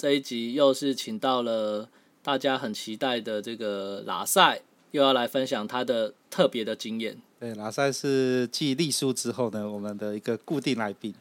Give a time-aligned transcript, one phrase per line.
[0.00, 1.86] 这一集又是请到了
[2.22, 7.18] 大家很期待的这个拉塞，又要来分享他的特别的经验。
[7.38, 11.14] 对，拉塞是继栗书之后呢，我们的一个固定来宾。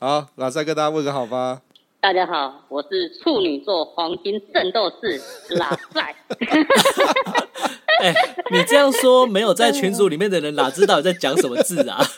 [0.00, 1.62] 好，喇塞跟大家问个好吧。
[2.00, 5.22] 大家好，我是处女座黄金圣斗士
[5.54, 6.00] 拉塞。
[8.02, 12.04] 哎、欸，你这样说，没有在群组里面的人哪知道你在讲什么字啊？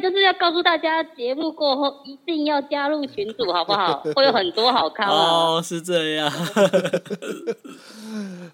[0.00, 4.02] 就是要告诉大家，节目过后一定要加入群组，好不好？
[4.14, 5.60] 会有很多好康哦。
[5.62, 6.30] 是这样。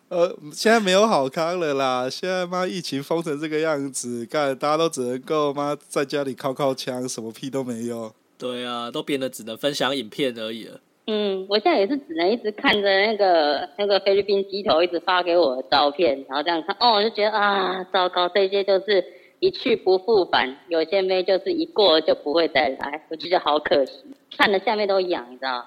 [0.09, 2.09] 呃，现在没有好康了啦。
[2.11, 8.13] 现在妈疫情封成这个样子，干大家都只能够妈在家里靠靠枪，什么屁都没有。
[8.39, 10.81] 对啊，都变得只能分享影片而已了。
[11.07, 19.05] 嗯，我现在也是只能一直看着那个那个菲律宾机头一直发给我的照片，然后这样看，哦，我就觉得啊，糟糕，这些就是
[19.43, 20.57] 一去不复返。
[20.69, 23.93] 有些妹就是一过就不会再来，我觉得好可惜，
[24.39, 25.67] 看的下面都痒，你知道吗？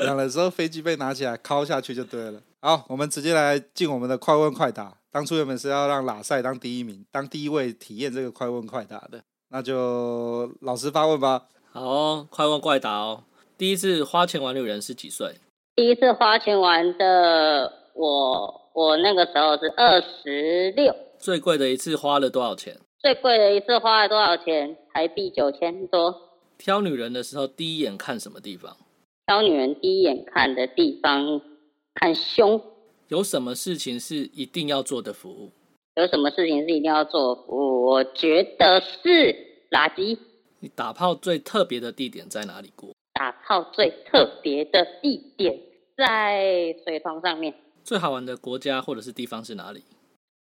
[0.04, 2.38] 痒的时候飞机被拿起来敲下去就对了。
[2.60, 4.92] 好，我们直接来进我们的快问快答。
[5.10, 9.22] 当初原本是要让拉塞当第一名，当第一位体验这个快问快答的。
[9.48, 11.44] 那就老实发问吧。
[11.72, 13.24] 好哦，快问快答哦。
[13.56, 15.36] 第一次花钱玩女人是几岁？
[15.74, 20.94] 第一次花钱玩的我，我那个时候是二十六。
[21.18, 22.78] 最贵的一次花了多少钱？
[22.98, 24.76] 最贵的一次花了多少钱？
[24.92, 26.14] 台币九千多。
[26.58, 28.76] 挑女人的时候，第一眼看什么地方？
[29.26, 31.40] 挑女人第一眼看的地方，
[31.94, 32.60] 看胸。
[33.08, 35.52] 有什么事情是一定要做的服务？
[35.96, 37.86] 有什么事情是一定要做的服务？
[37.86, 39.34] 我觉得是
[39.70, 40.18] 垃圾。
[40.60, 42.90] 你打炮最特别的地点在哪里过？
[43.14, 45.58] 打炮最特别的地点
[45.96, 47.54] 在水床上面。
[47.84, 49.84] 最好玩的国家或者是地方是哪里？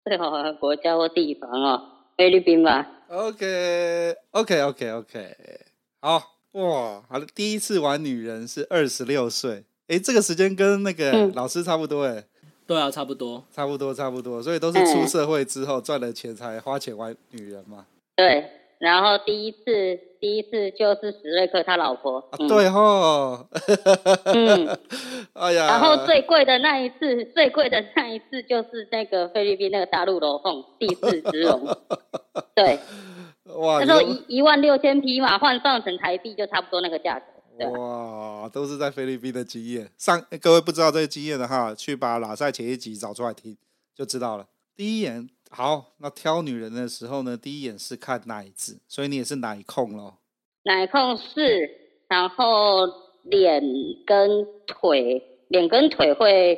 [0.06, 1.82] 最好的国家或地方哦，
[2.16, 2.88] 菲律宾吧。
[3.08, 4.38] OK，OK，OK，OK。
[6.00, 9.64] 好哇，好了，第一次玩女人是二十六岁。
[9.88, 12.24] 哎，这个时间跟那个老师差不多哎。
[12.68, 17.88] 对啊，差不多，差不多，差不多，所以都是出社会之后赚了钱才花钱玩女人嘛。
[18.16, 22.19] 对，然后第一次，第一次就是史瑞克他老婆。
[22.50, 23.47] 对哈。
[24.24, 24.75] 嗯。
[25.34, 25.68] 哎呀。
[25.68, 31.68] 然后最贵的那一次，最贵的那一次就是那个菲律宾那个大陆龙凤第四只龙。
[32.56, 32.80] 对。
[33.56, 33.78] 哇。
[33.80, 37.69] 那时候一一万六千匹马换算成台币就差不多那个价格。
[37.69, 39.92] 哇，都是在菲律宾的经验。
[39.96, 43.56] 上各位不知道这个经验的哈，去把喇赛前一集找出来听
[43.94, 44.47] 就知道了。
[44.75, 50.17] 第一眼好，那挑女人的时候呢，第一眼是看奶子，所以你也是奶控咯。
[50.63, 51.69] 奶控是，
[52.09, 52.85] 然后
[53.23, 53.61] 脸
[54.06, 56.57] 跟腿，脸跟腿会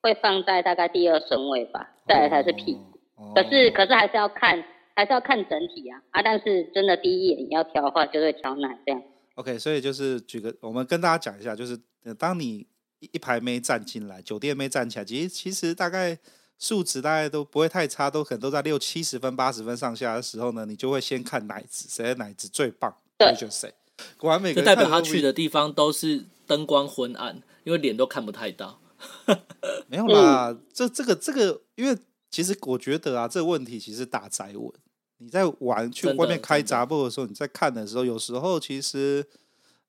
[0.00, 2.80] 会放在大概第二顺位吧，再来才是屁股。
[3.16, 6.22] 哦、可是可是还是要看，还是要看整体啊啊！
[6.22, 9.02] 但是真的第一眼要挑的话，就会挑奶这样。
[9.34, 11.76] OK，所以就是举个，我们跟大家讲一下，就是
[12.16, 12.66] 当你
[13.00, 16.16] 一一排妹站进来，酒店妹站起来，其实其实大概
[16.58, 23.72] 数值大概都不会太差，都可能都在六七十分、八十分上下的时候呢，你就会先看奶子，谁的奶子最棒，对，就谁。
[24.16, 28.80] 果然每个就代表他去的地方都是灯光昏暗，因为脸都看不太到。
[29.86, 31.96] 没有啦，嗯、这这个这个，因为
[32.30, 34.72] 其实我觉得啊，这个问题其实大哉问。
[35.20, 39.26] 你在玩去外面开闸步的时候，你在看的时候，有时候其实，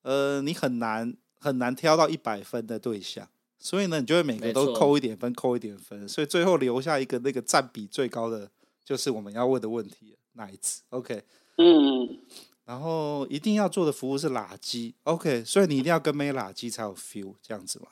[0.02, 3.28] 呃，你很难很难挑到一百分的对象，
[3.60, 8.50] 所以呢，你就会每个都扣一点分，扣一点分，所以最后留下一个那个占比最高的，
[8.84, 11.22] 就是我们要问的问题，那一次？OK，
[11.58, 12.18] 嗯，
[12.66, 17.88] 然后一定要做的服务是垃圾，OK，所以你一定要跟没垃圾才有 feel，这样子嘛，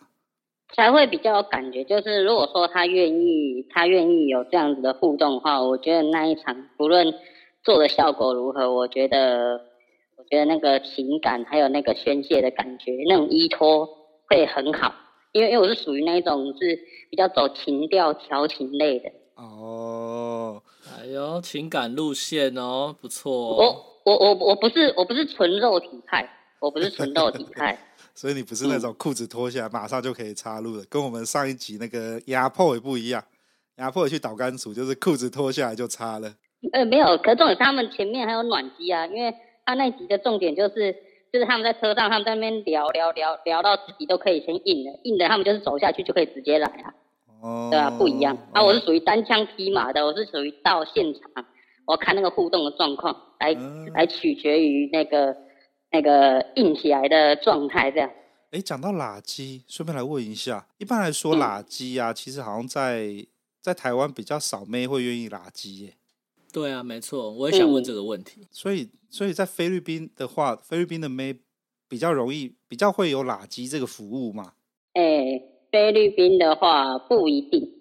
[0.74, 1.84] 才会比较有感觉。
[1.84, 7.14] 就是如果说他愿意，他愿意有这样子的互动的话，我觉得那一场不论。
[7.64, 8.74] 做的效果如何？
[8.74, 9.60] 我觉得，
[10.16, 13.90] 我觉得那个情感还有那个宣泄的感觉，那种依托
[14.30, 14.96] 会很好。
[15.32, 16.80] 因为因为我是属于那一种是
[17.10, 19.12] 比较走情调调情类的。
[19.36, 20.62] 哦，
[20.98, 23.84] 哎呦，情感路线哦，不错哦。
[24.06, 26.28] 我我我我不是我不是纯肉体派，
[26.60, 27.78] 我不是纯肉体派。
[28.16, 33.24] 所以你不是那种裤子脱下来马上就可以插入的，跟我们上一集那个压迫也不一样。
[33.76, 36.34] 压迫去导杆组，就是裤子脱下来就插了。
[36.74, 39.32] 呃，没有，可是重点是他们前面还有暖机啊，因为
[39.64, 40.96] 他那集的重点就是，
[41.38, 46.94] 就是他们在车上，他们在那边聊聊聊聊到自己都可以先硬了，硬的他们就是走下去就可以直接来啊。
[47.44, 47.68] 哦。
[47.70, 48.36] 对啊，不一样。
[48.52, 51.46] 啊，我是属于单枪匹马的，我是属于到现场，
[51.86, 55.38] 我看那个互动的状况，来、嗯、来取决于那个
[55.92, 58.10] 那个硬起来的状态这样。
[58.50, 63.28] 哎，讲到喇机，顺便来问一下，一般来说喇机啊，其实好像在
[63.62, 65.94] 在台湾比较少妹会愿意喇机耶。
[66.52, 68.42] 对啊，没错，我也想问这个问题。
[68.42, 71.36] 嗯、所以，所以在菲律宾的话，菲律宾的妹
[71.88, 74.54] 比较容易，比较会有喇机这个服务嘛？
[74.94, 75.42] 哎，
[75.72, 77.72] 菲律宾的话不一定，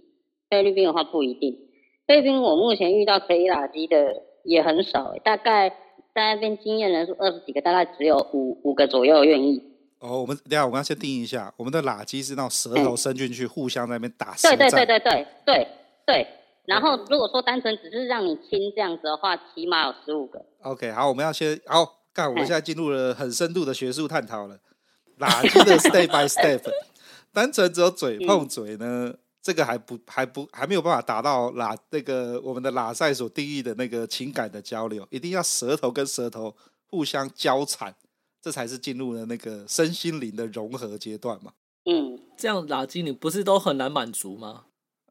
[0.51, 1.59] 菲律宾的话不一定。
[2.07, 5.71] 菲律宾我目前遇到可以喇机的也很少，大概
[6.15, 9.63] 在那边经验人数二十几个，大概只有五五个左右愿意。
[10.01, 14.59] 哦，我们等下我们要先定义一下，我们的喇机是那种舌头伸进去，互相在那边打舌战。
[14.59, 15.69] 对对对对对对
[16.07, 16.27] 对。
[16.67, 20.45] 然后，如果说单纯只是让你亲这样子的话，起码有十五个。
[20.63, 22.29] OK，好，我们要先好干。
[22.29, 24.59] 我们现在进入了很深度的学术探讨了。
[25.19, 26.61] 喇机的 step by step，
[27.33, 36.55] 单纯只有嘴碰嘴呢，嗯、这个还不还不还没有办法达到喇那个我们的拉塞所定义的那个情感的交流，一定要舌头跟舌头
[36.87, 37.95] 互相交缠，
[38.43, 41.53] 这才是进入了那个身心灵的融合阶段嘛。
[41.85, 44.65] 嗯，这样喇机你不是都很难满足吗？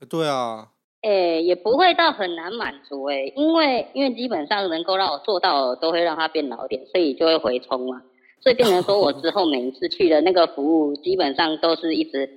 [0.10, 0.70] 对啊。
[1.06, 8.02] 诶、欸，也不会到很难满足诶、欸，因为因为基本上能够让我做到，都会让它变老一点，所以就会回充嘛，
[8.42, 12.28] 所以变成说我之后每一次去的那个服务，基本上都是一直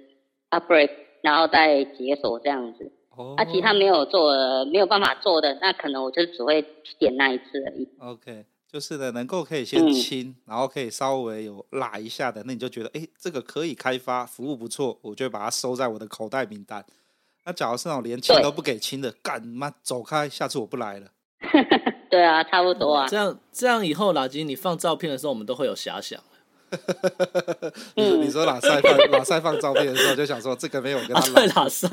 [0.51, 0.91] upgrade，
[1.23, 2.93] 然后再解锁这样子。
[3.17, 3.35] 哦。
[3.39, 6.63] 啊，其他没有做的，没有办法做的，那可能我就只会
[6.99, 7.89] 点那一次而已。
[8.01, 16.85] OK，就是呢，能够可以先清、嗯，然后可以稍微有拉一下的，那你就觉得，哎、欸，这个可以开发，服务不错，我就会把它收在我的口袋名单。
[17.49, 21.07] 那假如是那种连亲都不给亲的，干妈走开，下次我不来了。
[22.11, 23.09] 对啊，差不多啊。
[23.09, 26.23] 这样这样以后老金你放照片的时候，我们都会有遐想。
[27.97, 31.35] 嗯、你说喇赛放喇赛放照片的时候，就想说这个没有跟他喇。
[31.35, 31.89] 对喇赛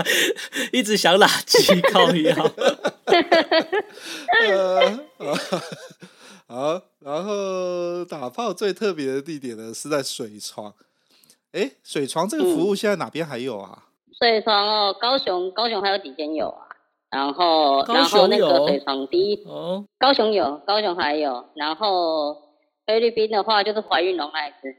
[0.73, 2.35] 一直想喇机靠腰。
[6.47, 10.73] 好，然后打炮最特别的地点呢，是在水床。
[11.53, 13.83] 哎，水床这个服务现在哪边还有啊？
[14.19, 16.67] 水床哦，高雄高雄还有几间有啊，
[17.11, 22.35] 然后然后那个水床第一，哦，高雄有，高雄还有，然后
[22.85, 24.75] 菲律宾的话就是怀孕龙那一只。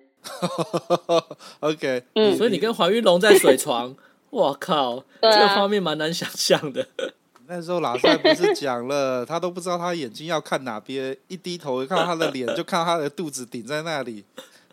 [1.60, 3.94] OK，嗯，所以你跟怀孕龙在水床，
[4.30, 6.86] 我靠，这个画面蛮难想象的。
[7.48, 14.24] 那时候拉塞不是讲了，他都不知道他眼睛要看哪边，一低头一看到他的脸，就看到他的肚子顶在那里。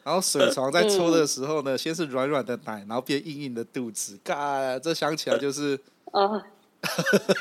[0.04, 5.80] 然后水床在抽的时候呢，嗯、先是软软的奶，然后变硬硬的肚子，嘎，这想起来就是
[6.12, 6.42] 哦，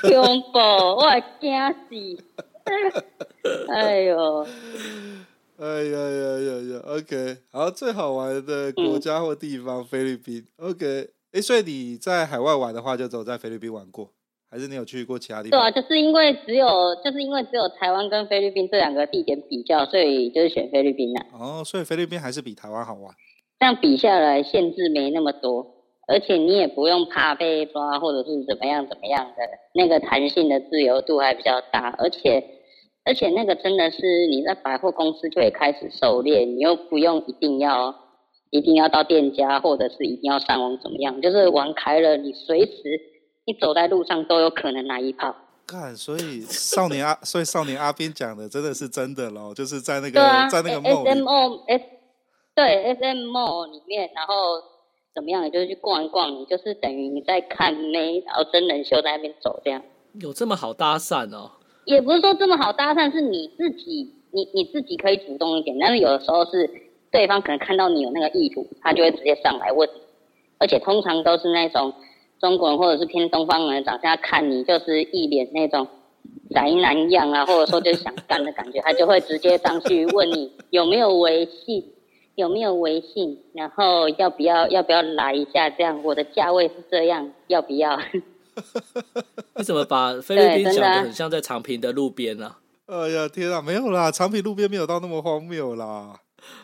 [0.03, 0.59] 恐怖，
[0.97, 1.11] 我
[1.41, 1.53] 惊
[1.89, 2.25] 死，
[3.69, 4.47] 哎呦，
[5.59, 14.11] 哎呀呀呀呀，OK，好，最好玩的国家或地方，嗯、菲律宾，OK，哎，所以你在海外玩的话，就只有在菲律宾玩过。
[14.53, 15.59] 还是你有去过其他地方？
[15.59, 16.67] 对啊，就是因为只有，
[17.03, 21.25] 就是因为只有台湾跟菲律宾这两个地点比较，所以就是选菲律宾了。
[21.33, 23.15] 哦，所以菲律宾还是比台湾好玩。
[23.59, 25.67] 这样比下来，限制没那么多，
[26.07, 29.43] 而且你也不用怕被抓，或者是怎么样怎么样的，
[29.75, 32.45] 那个弹性的自由度还比较大，而且
[33.07, 37.95] 而且那个真的是你在百货公司就可以开始狩猎，你又不用一定要
[38.51, 43.12] 一定要到店家，或者是一定要上网怎么样，就是玩开了，你随时。
[43.45, 45.35] 你走在路上都有可能来一炮。
[45.67, 51.85] 看，所以少年阿， 所以少年阿斌讲的真的是真的喽，就是在那个、啊、在那个 S M O S
[52.55, 54.35] 对 S M mall 里面，然后
[55.15, 55.45] 怎么样？
[55.45, 59.83] 你就是去逛一逛，你就是等于你在看妹，然后真人秀在那边走这样。
[60.21, 61.53] 有这么好搭讪哦？
[61.85, 66.71] 也不是说这么好搭讪，是你自己，你你自己可以主动一点，但是有的时候是
[67.11, 69.89] 对方可能看到你有那个意图，他就会直接上来问，
[70.59, 71.95] 而且通常都是那种。
[72.43, 75.87] 中国人或者是偏东方人长相看你就是一脸那种
[76.51, 81.93] 宅男样啊，或者说就是想干的感觉，他就会直接上去问你有没有微信，
[82.35, 85.71] 有没有微信，然后要不要要不要来一下？
[85.71, 87.97] 这样我的价位是这样，要不要？
[89.55, 92.57] 你怎么把菲律宾讲的很像在长平的路边呢？
[92.87, 96.17] 哎呀天啊，没有啦，长平路边没有到那么荒谬啦。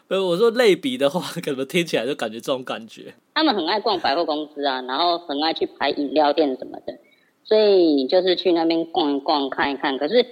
[0.09, 3.15] 呃， 我说类比的话，可能听起来就感觉这种感觉。
[3.35, 6.99] 他们很爱逛百货公司啊，然后很爱去排饮料店什么的，
[7.45, 9.97] 所以你就是去那边逛一逛、看一看。
[9.99, 10.27] 可是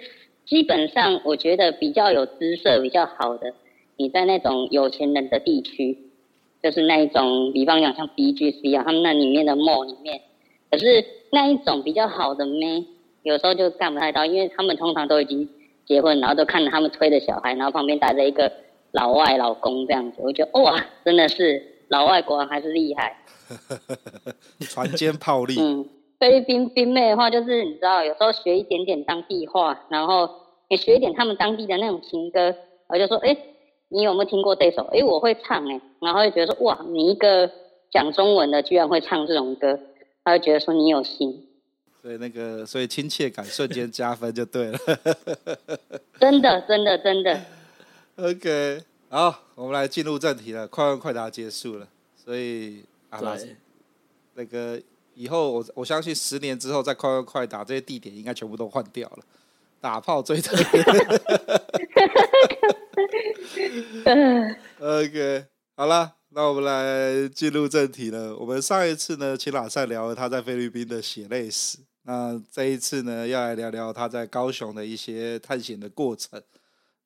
[0.44, 3.54] 基本上，我觉得比较有姿色、比较好的，
[3.96, 5.98] 你在那种有钱人的地区，
[6.62, 10.22] 就是那一种，比方讲像 BGC 啊，他们那里面的 mall 里面，
[10.70, 12.86] 可是那一种比较好的妹，
[13.22, 15.48] 有时候就干不太到，因为他们通常都已经
[15.84, 18.52] 结婚，然后都看着他们推着小孩，然后旁边带着一个
[18.92, 23.16] 老外老公这样子，我觉得哇，真的是老外果然还是厉害，
[24.60, 25.60] 船坚炮利。
[25.60, 25.88] 嗯，
[26.18, 30.28] 菲律宾宾妹的话，就是你知道，有时候学一点点当地话，然后
[30.68, 32.54] 也学一点他们当地的那种情歌，
[32.88, 33.36] 我就说，哎，
[33.88, 34.82] 你有没有听过这首？
[34.92, 37.50] 哎，我会唱哎，然后就觉得说，哇，你一个
[37.90, 39.78] 讲中文的居然会唱这种歌，
[40.24, 41.42] 他就觉得说你有心。
[42.02, 44.78] 所以那个，所以亲切感瞬间加分就对了。
[46.20, 47.40] 真的，真的，真的。
[48.16, 50.66] OK，好，我们来进入正题了。
[50.66, 53.20] 快问快答结束了，所以啊，
[54.32, 54.80] 那个
[55.12, 59.18] 以后我我相信十年之后再快问快答，这些地点应该全部都换掉了。
[59.82, 60.82] 打炮最特别。
[64.80, 65.44] OK，
[65.76, 68.34] 好了，那我们来进入正题了。
[68.34, 71.76] 我们上一次呢，请喇赛聊了他在菲律宾的血泪史。
[72.04, 76.42] 那这一次呢，要来聊聊他在高雄的一些探险的过程。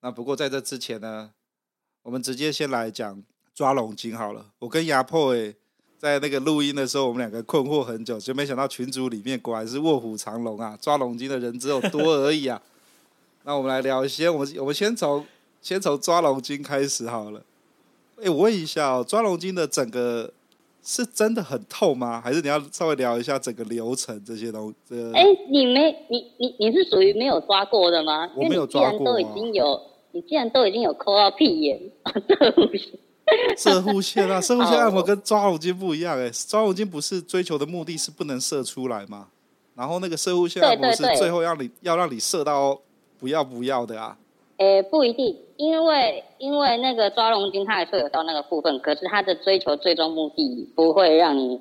[0.02, 1.30] 那不过在这之前呢，
[2.02, 3.22] 我们直接先来讲
[3.54, 4.46] 抓龙筋好了。
[4.58, 5.54] 我跟亚破诶，
[5.98, 12.60] 在那个录音的时候，我们两个困惑很久，就没想到群组里面果然是卧虎藏龙啊，抓龙筋的人只有多而已啊。
[13.44, 15.26] 那我们来聊一些，我们我们先从
[15.60, 17.42] 先从抓龙筋开始好了。
[18.22, 20.32] 哎，我问一下哦，抓龙筋的整个。
[20.82, 22.18] 是真的很痛吗？
[22.18, 24.94] 还是你要稍微聊一下整个流程这些东西？
[25.12, 28.30] 哎、欸，你没你你你是属于没有抓过的吗？
[28.34, 28.90] 我没有抓过、啊。
[28.92, 29.78] 既然都已经有，
[30.12, 31.80] 你既然都已经有抠到屁眼，
[33.56, 39.28] 射护线啊，射护线按摩跟抓龙筋不一样哎、欸，抓龙筋不是追求的目的是不能射出来吗？
[39.76, 42.80] 然后那个射护线按摩是最后要你要让你射到
[43.18, 44.18] 不要不要的啊。
[44.56, 51.58] 诶、欸，不一定，因为因为那个抓龙筋，它还是有到那个部分，可是它的追求最终目的不会让你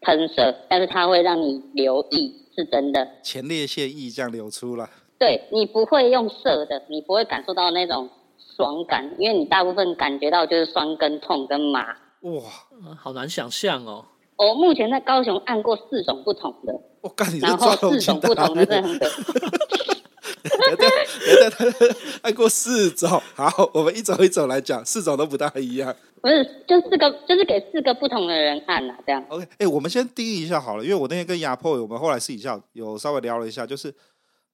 [0.00, 3.06] 喷射，但是它会让你留意，是真的。
[3.22, 4.88] 前列腺液这样流出来。
[5.18, 8.08] 对，你不会用射的，你不会感受到那种
[8.56, 11.88] 爽感，因为你大部分感觉到就是酸跟痛跟麻。
[12.22, 12.42] 哇，
[12.96, 14.04] 好难想象哦。
[14.36, 25.94] 我目前在高雄按过四种不同的，我干，你然后四种不同的真的等等等等，按过四种，好，我们一种一种来讲，四种都不大一样。
[26.22, 29.24] 不是，就四个，就是给四个不同的人按啊，这样。
[29.28, 33.92] OK，哎、欸，我们先定义一下好了，因为我那天跟亚破，我们后来私底下有稍微聊了一下，就是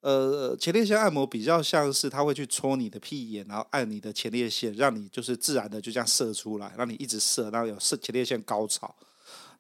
[0.05, 8.95] 呃，前列腺按摩比较像是他会去戳你的屁眼，然后按你的前列腺，让你就是自然的就这样射出来，让你一直射，然后有射前列腺高潮。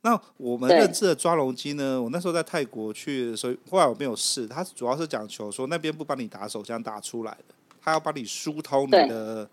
[0.02, 2.02] 那我们认知的抓龙机呢？
[2.02, 4.46] 我那时候在泰国去，所以后来我没有试。
[4.46, 9.48] 它主要是讲求说那边不帮你打手枪打出来的，它要帮你疏通你的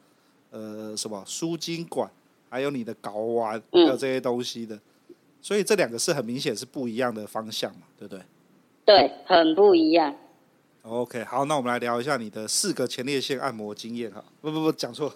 [0.50, 2.12] 呃什么输精管，
[2.50, 4.77] 还有你的睾丸，还有这些东西的。
[5.41, 8.21] 所以这两个是很明显是不一样的方向嘛，对不对？
[8.83, 10.13] 对，很不一样。
[10.83, 14.23] OK，好，那我们来聊一下你的四个前列腺按摩经验哈。
[14.41, 15.13] 不不不，讲错，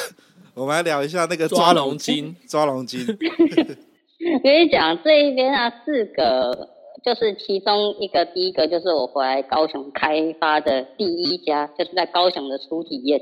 [0.54, 3.00] 我们来聊一下那个抓龙筋， 抓龙筋。
[3.08, 6.68] 我跟你讲，这一边啊，四个
[7.02, 13.18] 就是其中一个，第一个就是我回来高雄开发的第一家，就是在高雄的初体验。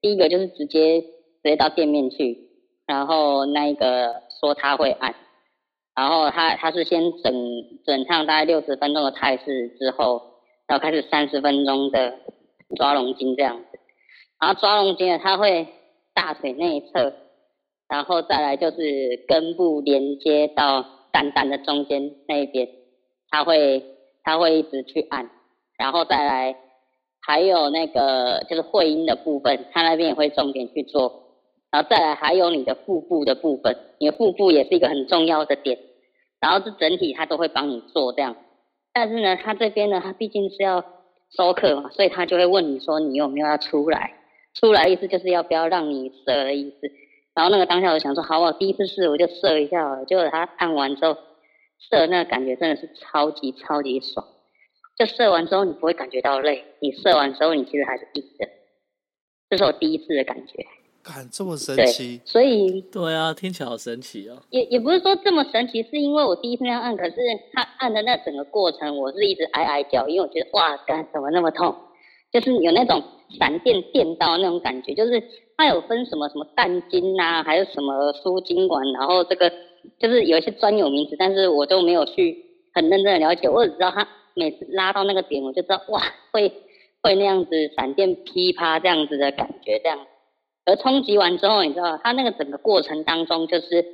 [0.00, 1.08] 第一个就是直接直
[1.42, 2.38] 接到店面去，
[2.86, 5.16] 然后那一个说他会按，
[5.96, 7.34] 然后他他是先整
[7.84, 10.22] 整趟大概六十分钟的态势之后，
[10.66, 12.18] 然后开始三十分钟的
[12.76, 13.78] 抓龙筋这样子，
[14.40, 15.68] 然后抓龙筋呢，他会
[16.14, 17.14] 大腿内侧。
[17.86, 22.66] 然后再来就是根部连接到蛋蛋的中间那一边，
[23.28, 23.84] 他会
[24.24, 25.30] 他会一直去按，
[25.78, 26.56] 然后再来
[27.20, 31.24] 还有那个就是会阴的部分，他那边也会重点去做，
[31.70, 35.78] 然后再来还有你的腹部的部分，你的腹部也是一个很重要的点，
[36.40, 38.34] 然后这整体他都会帮你做这样，
[38.94, 40.84] 但是呢，他这边呢，他毕竟是要
[41.36, 44.14] 收客嘛，所以他就会问你说你有没有要出来，
[44.54, 46.90] 出来意思就是要不要让你射的意思。
[47.34, 51.18] 然后那个当下我想说，好，我第一次试我就射一下，结果他按完之后，
[51.80, 54.24] 射那个感觉真的是超级超级爽。
[54.96, 58.48] 就射完之后你不会感觉到累，你射完之后你其实还是硬的，
[59.50, 60.64] 这是我第一次的感觉。
[61.04, 62.20] 感这么神奇？
[62.24, 64.38] 所以对啊，听起来好神奇哦。
[64.50, 67.16] 也也不是说这么神奇，是因为我第一次那样按，可是
[67.52, 71.76] 他按的那整个过程，我是一直挨挨叫，因为我觉得哇，干怎么那么痛？
[72.32, 73.02] 就是有那种
[73.38, 75.22] 闪电电到那种感觉，就是。
[75.56, 79.52] 它有分什么什么弹筋呐，还有什么输精管，然后这个
[80.00, 82.44] 就是有一些专有名词，但是我都没有去
[82.74, 83.48] 很认真的了解。
[83.48, 86.52] 我只知道它每次拉到那个点，我就知道哇，会
[87.00, 89.96] 会那样子闪电噼啪这样子的感觉，这样。
[90.66, 93.84] 而冲击完之后，你知道它那个整个过程当中，就是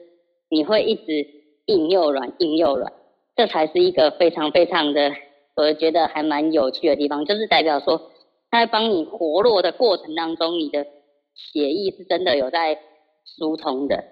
[0.48, 1.26] 你会一直
[1.66, 2.92] 硬又软，硬又软，
[3.36, 5.12] 这才是一个非常非常的，
[5.56, 8.10] 我觉得还蛮有趣的地方，就是代表说
[8.50, 10.86] 它在帮你活络的过程当中，你的
[11.34, 12.78] 血液是真的有在
[13.24, 14.04] 疏通的。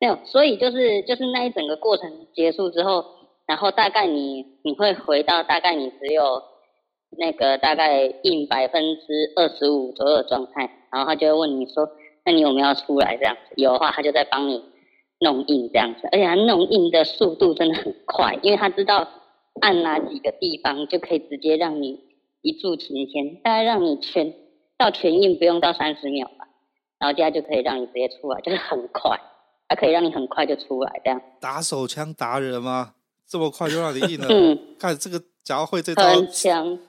[0.00, 3.04] 没有，所以就是就是那一整个过程结束之后，
[3.46, 6.42] 然后大概你你会回到大概你只有
[7.16, 11.88] 那个大概硬百分之二十五左右的状态，然后他就会问你说，
[12.24, 13.54] 那你有没有要出来这样子？
[13.56, 14.62] 有的话，他就在帮你
[15.20, 19.08] 弄印这样子，而且他弄印的速度真的很快，因为他知道
[19.60, 22.00] 按哪几个地方就可以直接让你
[22.42, 24.34] 一柱擎天，大概让你全
[24.78, 26.48] 到全印不用到三十秒吧，
[26.98, 29.18] 然后接下来就可以让你直接出来，就是很快。
[29.68, 32.92] 它可以让你很快就出来，这样打手枪达人吗？
[33.26, 34.26] 这么快就让你印了？
[34.28, 36.02] 嗯， 看这个，假如会这招，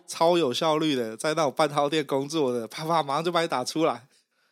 [0.05, 4.01] 超有效率的，在那种半套店工作的，啪啪，马上就把你打出来。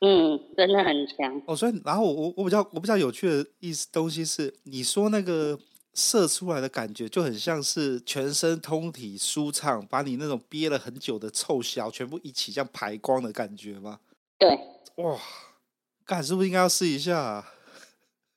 [0.01, 1.41] 嗯，真的很强。
[1.45, 5.57] 哦，所以然后我我比较我比较有趣的意思东西是，你说那个
[5.93, 13.99] 射出来的感觉就很像是全身通体舒畅，把你那种憋了很久的臭小全部一起这样排光的感觉吗？
[14.39, 14.49] 对。
[14.95, 15.17] 哇，
[16.05, 17.53] 干是不是应该要试一下啊？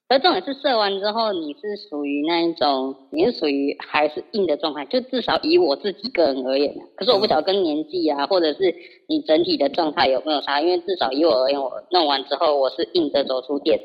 [0.06, 8.75] 而重点是射完之后，你是属于那一种，你是属于还是硬的状态，就至少以我自己个人而言，可是我不晓得跟年纪啊，或者是
[9.08, 13.80] 你整体的状态有没有差，因为至少以我而言，我弄完之后我是硬着走出店。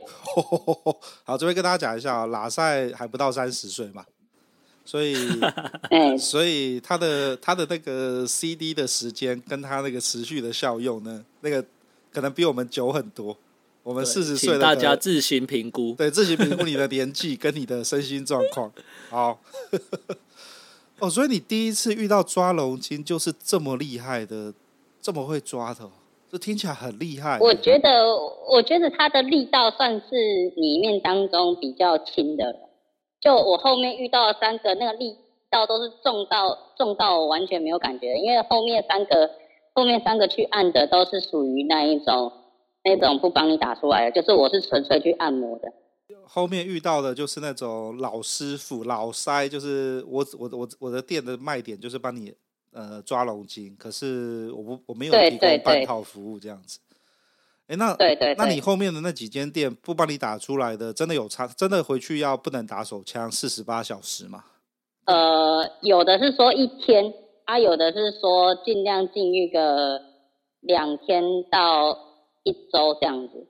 [1.24, 4.06] 好，这边跟大家讲一下啊，拉塞还不到三十岁嘛，
[4.84, 5.16] 所以，
[5.90, 11.64] 哎，所以他的他的那个 CD 的时间跟他那个持续的效用呢，那个
[12.12, 13.38] 可能比我们久很多。
[13.90, 15.96] 我们四十岁的，大家自行评估。
[15.98, 18.72] 对，自行评估你的年纪跟你的身心状况。
[19.10, 19.40] 好，
[21.02, 24.54] 哦，所以你第一次遇到抓龙筋就是这么厉害的，
[25.02, 25.90] 这么会抓的，
[26.32, 27.40] 这听起来很厉害。
[27.40, 28.16] 我觉得，
[28.48, 30.06] 我觉得他的力道算是
[30.56, 32.56] 里面当中比较轻的。
[33.20, 35.16] 就我后面遇到的三个，那个力
[35.50, 39.32] 道都是重到重到我完全没有感觉，因为后面三个
[39.74, 42.34] 后面三个去按的都是属于那一种。
[42.84, 45.72] 那种不帮你打出来的，就是我是纯粹去按摩的。
[46.26, 52.34] 后面遇到的就是那种老师傅、老塞，就是我我我我的店的卖点就是帮你
[52.72, 56.80] 呃抓龙筋，可是我不我没有提供半套服务这样子。
[57.68, 61.48] 哎，那对对，对，那你后面的那几间店不帮你打出来的，真的有差？
[61.48, 64.44] 真的回去要不能打手枪四十八小时吗？
[65.06, 67.14] 呃，有的是说一天，
[67.46, 70.00] 啊，有的是说尽量禁欲个
[70.62, 72.09] 两天到。
[72.44, 73.48] 一周这样子，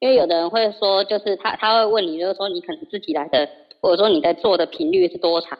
[0.00, 3.48] 因为有的人会说，就是他他会问你，就是说你可能自己来的，
[3.80, 5.58] 或者说你在做的频率是多长，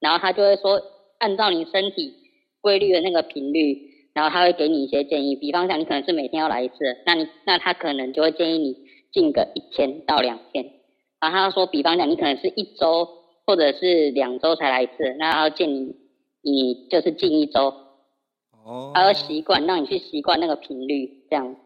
[0.00, 0.80] 然后他就会说，
[1.18, 2.14] 按照你身体
[2.60, 5.36] 规律的那个频率，然后他会给你一些建议。
[5.36, 8.76] 比方讲，你可能是每天要来一次，那你那他可能就会建议你
[9.12, 10.64] 禁个一天到两天。
[11.20, 13.08] 然后他说，比方讲，你可能是一周
[13.46, 15.96] 或者是两周才来一次，那要建议
[16.42, 17.74] 你你就是进一周，
[18.52, 21.56] 哦，他要习惯让你去习惯那个频率这样。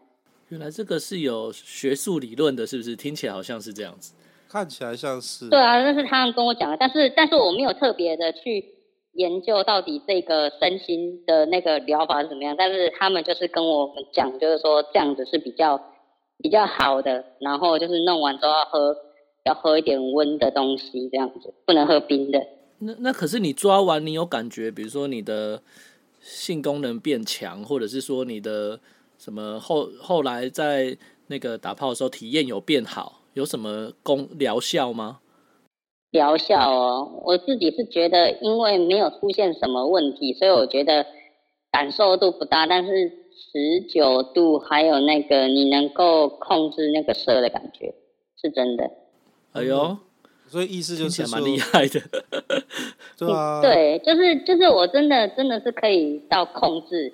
[0.51, 2.93] 原来这个是有学术理论的，是不是？
[2.93, 4.13] 听起来好像是这样子，
[4.49, 5.47] 看起来像是。
[5.47, 8.65] 对啊，那是他们跟我讲的，但是但是我没有特别的去
[9.13, 15.81] 研究到底这个身心的那个疗法是怎么样，但是他们就是跟我们讲，就是说这样子是比较
[16.39, 18.97] 比较好的，然后就是弄完之后要喝
[19.45, 22.45] 要喝一点温的东西，这样子不能喝冰的。
[22.79, 25.61] 那那可是你抓完你有感觉，比如说你的
[26.19, 28.81] 性功能变强，或者是说你的。
[29.21, 35.19] 什么后后来在那个打炮的时候体验有变好，有什么功疗效吗？
[36.09, 41.05] 疗效哦，我自己是觉得，因为没有出现什么问题，所以我觉得
[41.71, 47.93] 感受度不大，但是持久度还有那个你能够控制那个射的感觉
[48.41, 48.89] 是真的。
[49.51, 49.99] 哎呦，
[50.47, 52.01] 所以意思就是蛮厉害的，
[53.19, 57.13] 对啊，对，就是就是我真的真的是可以到控制。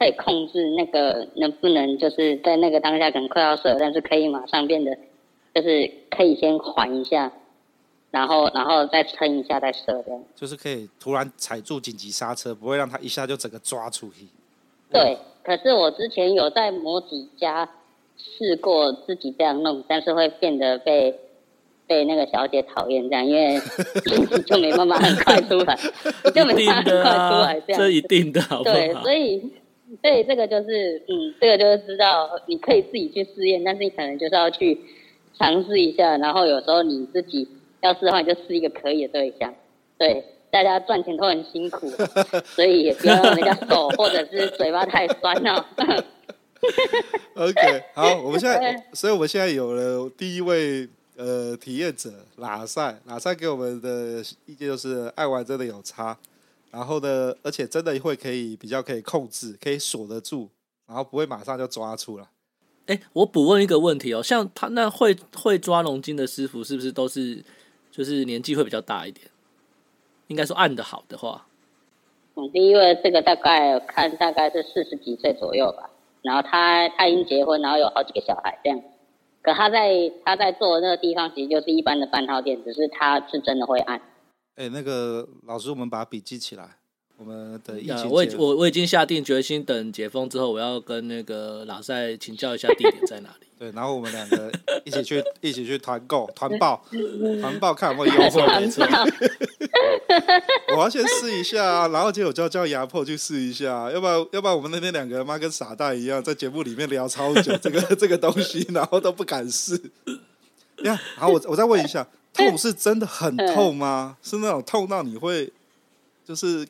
[0.00, 4.96] 可以控制那个能不能就是在那个当下可能快要射，但是可以马上变得，
[5.54, 7.30] 就是可以先缓一下，
[8.10, 10.24] 然后然后再撑一下再射这样。
[10.34, 14.24] 就是可以突然踩住紧急刹车，不会让他一下就整个抓出去。
[14.90, 17.68] 对，可是我之前有在某几家
[18.16, 21.14] 试过自己这样弄，但是会变得被
[21.86, 23.60] 被那个小姐讨厌这样，因为
[24.48, 25.78] 就没办法很快出来，
[26.34, 27.82] 就没办法很快出来这样。
[27.82, 28.74] 这一定的，好不好？
[28.74, 29.42] 对，所以。
[30.00, 34.78] 对，这个就是，嗯，这个就是知道你可以自己去试验，但是你可能就是要去
[35.36, 37.48] 尝试一下，然后有时候你自己
[37.80, 39.52] 要试的话，你就试一个可以的对象。
[39.98, 41.90] 对，大家赚钱都很辛苦，
[42.54, 45.64] 所以也不要让人家手或者是嘴巴太酸哦。
[47.34, 56.16] OK，好，我们现在，所以我们现在有了第一位呃体验者喇赛，喇赛给我们的意见就是，爱玩真的有差。
[56.70, 60.48] 然后呢，而且真的会可以比较可以控制，可以锁得住，
[60.86, 62.26] 然后不会马上就抓出来。
[62.86, 67.44] 哎，我补问一个问题哦，像他那会会抓龙筋的师傅，是不是都是
[67.90, 69.26] 就是年纪会比较大一点？
[70.28, 71.46] 应该说按的好的话，
[72.36, 75.90] 嗯，第一位这个大概看大概是四十几岁左右吧，
[76.22, 78.80] 然后他他已经结婚，然后有好几个小孩这样。
[79.42, 84.00] 可他在他在做的那个地方，其实就是一般的半套店，只是他是真的会按。
[84.60, 86.76] 哎，那个老师，我们把笔记起来。
[87.16, 93.46] 我们的疫情，我我我已经下定决心，等解封之后，我要跟那个老赛请教一下地点在哪里。
[93.58, 94.52] 对，然后我们两个
[94.84, 96.84] 一起去，一起去团购、团报、
[97.40, 98.42] 团报，看有没有优惠。
[100.76, 109.80] 我要先试一下，然后结果就要叫牙破去试一下，要不然要不然我们那天两个人妈跟傻蛋一样，在节目里面聊超久这个这个东西，然后都不敢试。
[110.84, 114.16] 呀，好，我我再问一下，痛是真的很痛吗？
[114.22, 115.52] 是那种痛到你会
[116.24, 116.66] 就是？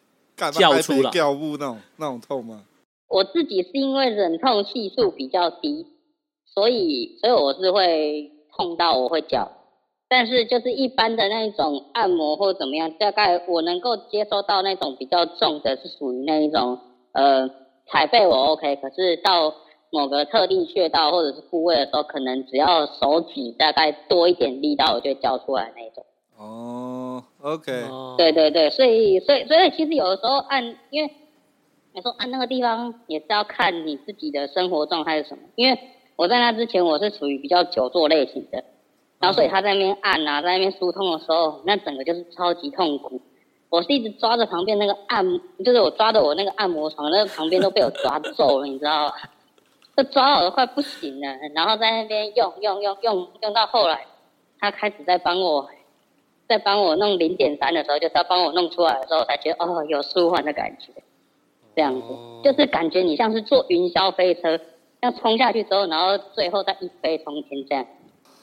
[0.54, 2.64] 叫出来，掉物那种那种痛吗？
[3.08, 5.86] 我自己是因为忍痛系数比较低，
[6.46, 9.52] 所以所以我是会痛到我会叫。
[10.08, 16.78] 但是就是一般的那种按摩或怎么样，大概我能够接收到那种比较重的，是属于那一种
[17.12, 17.50] 呃
[17.86, 19.54] 踩背我 OK，可是到
[19.90, 26.04] 某个特定穴道或者是部位的时候，可能只要手指大概多一点力道，我就叫出来那种。
[26.38, 27.84] 哦、oh，OK，
[28.16, 31.12] 对对对，所以所以所以其实有的时候按，因为
[31.92, 35.42] 有时候按那个地方也是要看你自己的生活状态是什么。
[35.56, 35.78] 因为
[36.16, 38.64] 我在那之前我是属于比较久坐类型的，
[39.18, 43.20] 然后所以他在那边按啊，在那边疏通的时候，那整个就是超级痛苦。
[43.68, 45.24] 我是一直抓着旁边那个按，
[45.64, 49.12] 就是我抓着我那个按摩床，那个旁边都被我抓皱了，你知道吗？
[50.02, 54.06] 都抓耳都快不行了，然后在那边用用用用用到后来，
[54.58, 55.68] 他开始在帮我。
[56.48, 60.92] 在帮我弄零点三的时候，就是要帮我弄出来的时候，我才觉得哦，有舒缓的感觉，
[61.76, 62.08] 这样子，
[62.42, 64.58] 就是感觉你像是坐云霄飞车，
[65.00, 67.86] 要冲下去之后，然后最后再一飞冲天这样。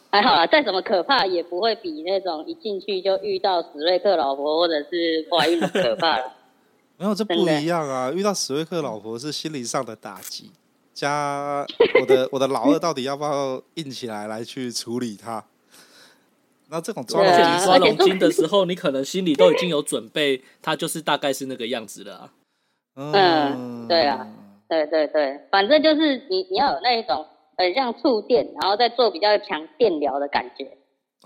[0.10, 6.32] 还好啦，再怎么可怕也不会比那种一进去就遇到史瑞克老婆或者是怀孕的可怕了。
[6.96, 8.10] 没有，这不一样啊！
[8.16, 10.50] 遇到史瑞克老婆是心理上的打击，
[10.98, 11.64] 加
[12.02, 15.46] 我的我的老二到底要不要硬起来来去处理它？
[16.70, 22.34] 那这种抓龙筋、啊、抓龙筋的时候，你可能心里都已经有准备，它就是大概是那个样子了、啊。
[22.96, 24.28] 嗯，对啊，
[24.68, 27.24] 对对对，反正就是你你要有那一种
[27.56, 30.76] 很像触电，然后再做比较强电疗的感觉。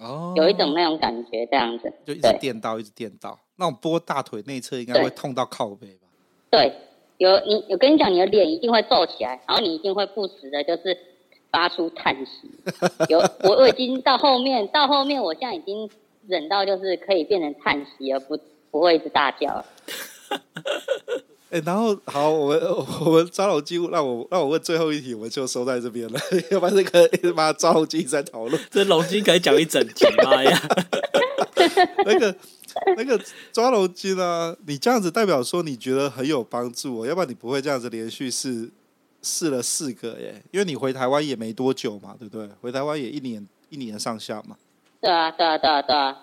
[0.02, 3.40] 哦，有一种那种感觉，这样子，就一直电到，一直电到。
[3.56, 6.08] 那种拨大腿内侧应该会痛到靠背吧？
[6.50, 6.74] 对，
[7.22, 10.98] 有你，我跟你讲，你的脸一定会皱起来，然后你一定会不时的，就是。
[11.52, 12.50] 发出叹息，
[13.10, 15.90] 有我我已经到后面，到后面，我现在已经
[16.26, 18.40] 忍到就是可以变成叹息，而不
[18.72, 19.66] 不会一直大叫了。
[21.50, 22.62] 哎、欸，然后好，我们
[23.06, 26.18] 我们抓龙筋，让我让我问最后一题，我们就收在这边了。
[26.52, 30.58] 要不然这个一直把抓龙筋在讨论， 这龙筋可以讲一整集吗呀？
[32.06, 32.34] 那个
[32.98, 33.20] 那个
[33.52, 38.70] 抓龙筋啊，你这样子代表说你觉得很有帮助，哦要不然你不会这样子连续试。
[39.24, 42.50] 试了四个耶，因为你回台湾也没多久嘛，对不对？
[42.60, 44.58] 回台湾也一年一年上下嘛。
[45.00, 46.18] 对啊，对啊，对啊，对啊。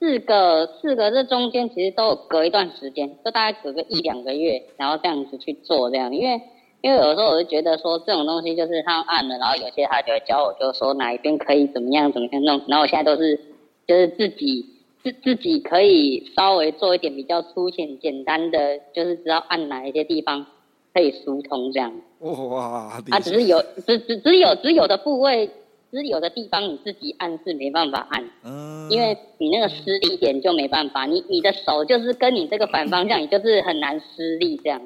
[0.00, 6.12] 四个四个，这中间其实都有隔一段时间，就大概隔个一两个月，然后这样子去做这样。
[6.12, 6.42] 因为
[6.80, 12.60] 因为有时候我就觉得说这种东西就是他按了，然后有些他就会教我，就说哪一边可以怎么样怎么样弄。
[12.66, 13.40] 然后我现在都是
[13.86, 14.66] 就是自己
[15.12, 20.46] 自自己可以稍微做一点比较粗浅简单的，就是知道按哪一些地方。
[20.94, 22.90] 可以疏通这样，哇！
[23.10, 25.50] 啊只是有只只只有只有的部位，
[25.92, 34.80] 只有的地方你自己按是没办法按，嗯，因为你那个施力点就没办法，你你的手就是跟你这个反方向，你就是很难施力这样。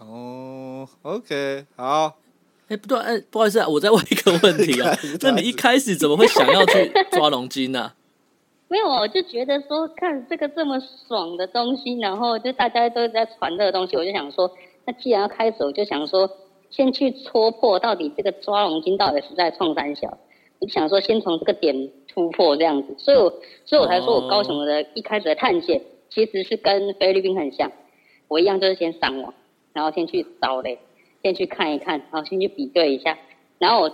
[0.00, 2.16] 哦，OK，好。
[2.66, 7.92] 哎、欸，不对，哎，不好意思啊，我再问一个问题啊， 那你一开始怎么会想要去抓龙筋呢？
[8.74, 14.50] 没有，我就觉得说看这个这么爽的东西，然后就大家都在传这个东西，我就想说。
[14.84, 16.28] 那既然要开始，我就想说，
[16.70, 20.18] 先去戳破到底这个抓龙筋到底是在创三小，
[20.58, 23.32] 我就想说先从这个点突破这样子，所以我
[23.64, 27.70] 所以我才说我高雄的一开始的探险其实是跟菲律宾很像，
[28.26, 29.32] 我一样就是先上网，
[29.72, 30.80] 然后先去找嘞，
[31.22, 33.16] 先去看一看，然后先去比对一下，
[33.58, 33.92] 然后我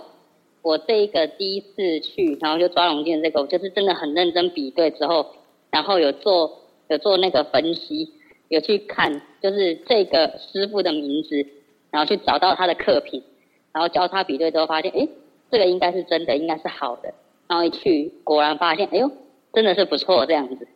[0.61, 5.27] 我这一个第一次去，然后就抓龙剑这个，我就是真的很认真比对之后，
[5.69, 8.13] 然后有做有做那个分析。
[8.49, 11.47] 有去看，就是这个师傅的名字，
[11.89, 13.23] 然后去找到他的课品，
[13.71, 15.07] 然后交叉比对之后发现，哎，
[15.49, 17.13] 这个应该是真的，应该是好的。
[17.47, 19.09] 然后一去，果然发现，哎呦，
[19.53, 20.67] 真的是不错这样子。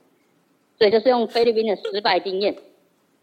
[0.78, 2.56] 所以就是用菲律宾的失败经验，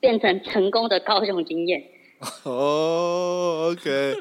[0.00, 1.84] 变成成功的高雄经验。
[2.44, 4.16] 哦，OK。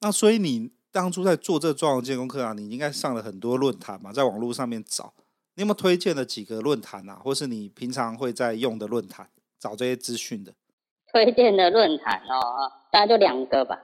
[0.00, 5.12] 那所以你当初在做这个装潢监工课啊，你应该上了很多论坛嘛，在网络上面找，
[5.54, 9.28] 你有没有推荐的几个论坛啊，或是你平常会在用的论坛
[9.60, 10.54] 找这些资讯的？
[11.12, 12.40] 推荐的论坛哦，
[12.90, 13.78] 大概就两个吧，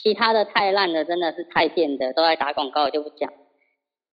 [0.00, 3.28] 其他的太烂的，真的是太贱的，都在打广告，就不讲。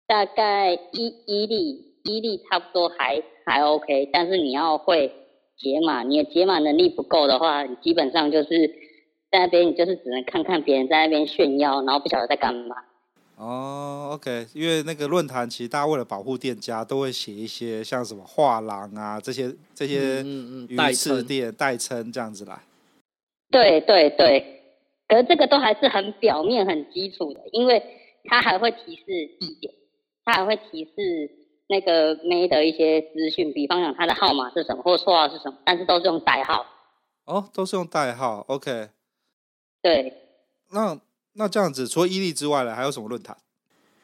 [0.07, 5.09] 大概伊伊利伊利差不多还还 OK，但是你要会
[5.55, 8.81] 解码，你的解码能力不够的话，你基本上就是。
[9.33, 12.75] 在那边，你就是只能看看别人在那边炫耀，然后不晓得在干嘛。
[13.35, 20.21] 哦，OK，因为那个论坛，其实大家为了保护店家，都会写一些像什么画廊啊这些这些
[20.69, 22.59] 鱼翅店代称这样子来。
[23.49, 24.61] 对对对，
[25.07, 27.83] 可是这个都还是很表面、很基础的，因为
[28.25, 29.03] 它还会提示
[29.39, 29.73] 地点，
[30.23, 31.31] 它还会提示
[31.67, 36.67] 那个妹的一些资讯，比方讲他的号码是什么，或绰号是什么，但是都是用代号。
[37.25, 38.89] 哦，都是用代号，OK。
[39.83, 40.13] 对，
[40.71, 40.97] 那
[41.33, 43.35] 那这样子，除了伊利之外呢，还有什么论坛？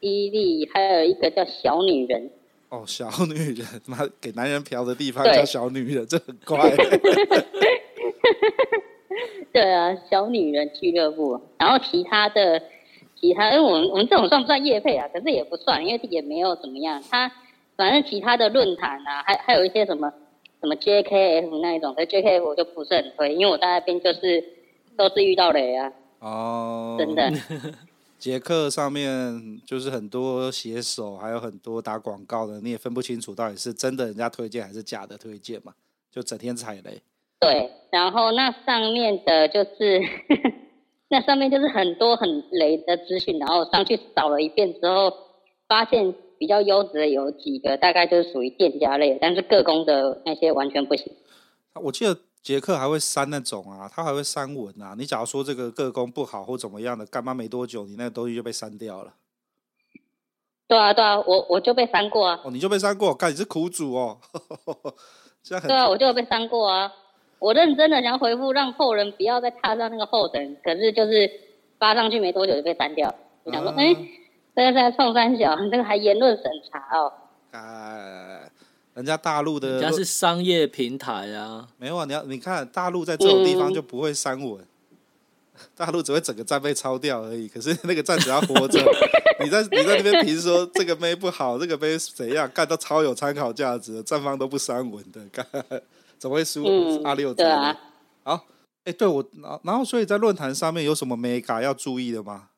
[0.01, 2.29] 伊利还有一个叫小女人。
[2.67, 6.69] 哦，小女人， 妈给男人嫖的地方叫小女人，这很怪。
[9.53, 11.39] 对啊，小女人俱乐部。
[11.57, 12.61] 然后其他的，
[13.15, 15.07] 其他，因为我们我们这种算不算业配啊？
[15.13, 17.01] 可是也不算，因为也没有怎么样。
[17.09, 17.31] 他
[17.77, 20.13] 反正其他的论坛啊，还还有一些什么
[20.59, 24.58] 什么 JKF 那一种，可是 JKF 我就不是很推，因为我在那边就是。
[24.99, 25.93] 都是遇到雷啊！
[26.19, 27.31] 哦，真的。
[28.19, 35.71] 捷克上面就是很多写手，还有很多打广告的，你也分不清楚到底是真的人家推荐还是假的推荐嘛，
[36.11, 37.01] 就整天踩雷。
[37.39, 40.01] 对，然后那上面的就是，
[41.07, 45.13] 那上面就是很多很雷的资讯，然后上去扫了一遍之后，
[45.69, 51.13] 发现比较优质的有几个，大概就是属于店家类，但是各工的那些完全不行。
[51.75, 52.19] 我记得。
[52.41, 54.95] 杰克还会删那种啊，他还会删文啊。
[54.97, 59.13] 你假如说这个个工不好或怎么样的，干嘛没多久你那个东西就被删掉了？
[60.67, 62.39] 对啊，对啊，我我就被删过啊。
[62.43, 64.19] 哦，你就被删过，干你是苦主哦。
[65.43, 66.91] 现在很对啊，我就有被删过啊。
[67.39, 71.29] 我认真的想回复，让后人不要再踏上那个后尘，可是就是
[71.77, 73.13] 发上去没多久就被删掉。
[73.43, 74.07] 我想说，哎、嗯，
[74.55, 77.13] 这个是在创三小，这个还言论审查哦。
[77.51, 78.48] 哎。
[78.99, 87.47] 人家大陆的，人家是商业平台啊，没有啊，你要你看大陆在这种地方就不会删文，嗯、 大陆只会整个站被抄掉而已。
[87.47, 88.77] 可是那个站只要活着，
[89.41, 95.47] 你在你在那边评说这个妹不好，这个妹怎样，干都超有参考价值，站方都不删文的，干
[96.17, 97.33] 怎么会输、嗯、阿六？
[97.33, 97.73] 对啊，
[98.23, 98.33] 好，
[98.83, 99.25] 哎、欸，对我，
[99.63, 102.49] 然后所以在论坛上面有什么眉角要注意的吗？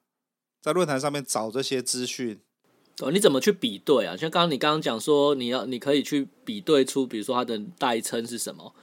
[0.59, 2.39] 在论坛上面找这些资讯。
[3.03, 4.15] 哦，你怎么去比对啊？
[4.15, 8.73] 像刚刚你刚刚讲说，你要你可以去比对出，比如说它的代称是什么？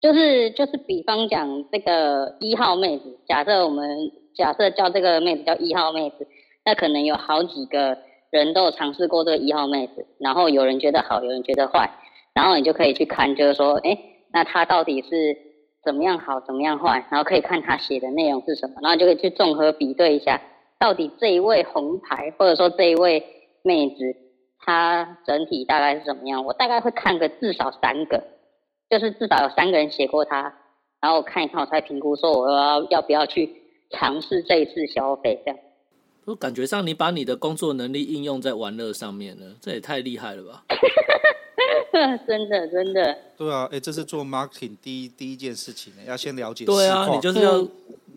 [0.00, 6.28] 就是就是，比方讲这个一号妹子，假设我们假设叫这个妹子叫一号妹子，
[6.64, 7.96] 那可能有好几个
[8.30, 11.90] 人都有尝试过这个一号妹子，然后有人觉得好，有人觉得坏，
[12.34, 13.98] 然后你就可以去看，就是说，哎，
[14.32, 15.36] 那它到底是
[15.82, 20.42] 怎么样好，怎么样坏，然后可以看他写的内容是什么，然后就可以去综合比对一下，
[20.78, 23.32] 到底这一位红牌或者说这一位。
[23.66, 24.16] 妹子，
[24.60, 26.44] 她整体大概是怎么样？
[26.44, 28.22] 我大概会看个至少三个，
[28.88, 30.54] 就是至少有三个人写过她，
[31.00, 33.50] 然后我看一看，我才评估说我要要不要去
[33.90, 35.60] 尝试这一次消费这样。
[36.26, 40.64] 我感觉上你把你的工作能力应用在玩乐上面了，这也太厉害了吧！
[42.26, 43.16] 真的真的。
[43.36, 46.64] 对啊，哎、欸，这是做 marketing 第一第一件事情，要先了解。
[46.64, 47.66] 对啊，你就是要，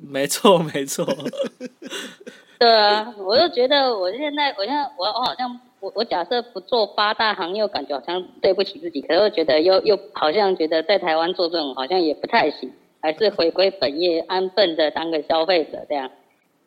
[0.01, 1.05] 没错没错。
[2.59, 16.11] 对啊，我就觉得我现在，我现在，我我好像，我我假设不做八大行业，感觉好像对不起自己，可是我觉得又又好像觉得在台湾做这种好像也不太行，还是回归本业，安分的当个消费者这样。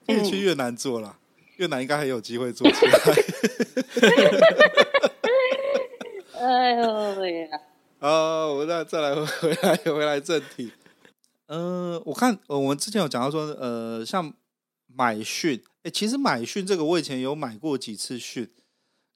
[0.06, 1.16] 可以去越南做了，
[1.58, 2.92] 越南应该还有机会做起来。
[6.40, 7.60] 哎呦呀！
[8.00, 10.72] 啊，我们再再来回 来回来正题。
[11.48, 14.32] 嗯、呃，我看我们之前有讲到说，呃，像
[14.94, 15.62] 买讯。
[15.78, 18.48] 哎、欸，其实买讯这个我以前有买过几次讯，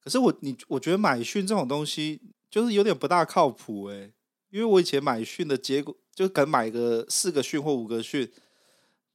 [0.02, 4.10] 可是我你我觉得买讯这种东西就是有点不大靠谱哎，
[4.50, 8.28] 因为我以前买讯的结果就可能买个四个讯或五个讯，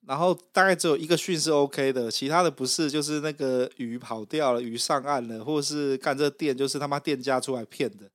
[0.06, 8.10] 然后大概只有一个讯是 OK 的，其他的不是，就是那个鱼跑掉了，鱼上岸了，或者是干这店就是他妈店家出来骗的，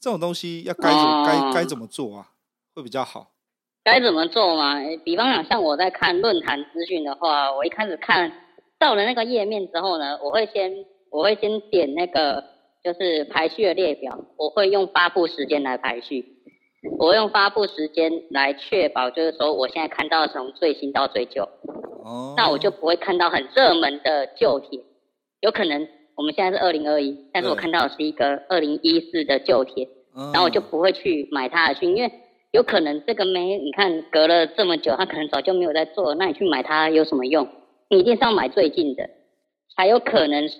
[0.00, 2.32] 这种东西要该怎该该怎么做啊，
[2.74, 3.32] 会比较好？
[3.90, 4.74] 该怎么做嘛？
[5.02, 8.32] 比方讲，像我在看论坛资讯的话，我一开始看。
[8.78, 10.70] 到了那个页面之后呢，我会先
[11.10, 12.44] 我会先点那个
[12.84, 16.24] 就是排序的列表，我会用发布时间来排序。
[17.00, 21.42] 我用发布时间来确保，就是说我现在看到从最新到最旧。
[22.04, 22.34] 哦。
[22.36, 24.80] 那我就不会看到很热门的旧帖，
[25.40, 32.12] 有可能我们现在是二零二一，但是我看到的是一个二零一四的旧帖，然后我就不会去买它的讯，因为
[32.58, 37.46] 有可能这个没你看隔了这么久，它可能早就没有在做，那你去买它有什么用？
[37.88, 39.08] 你一定是要买最近的，
[39.76, 40.56] 才有可能是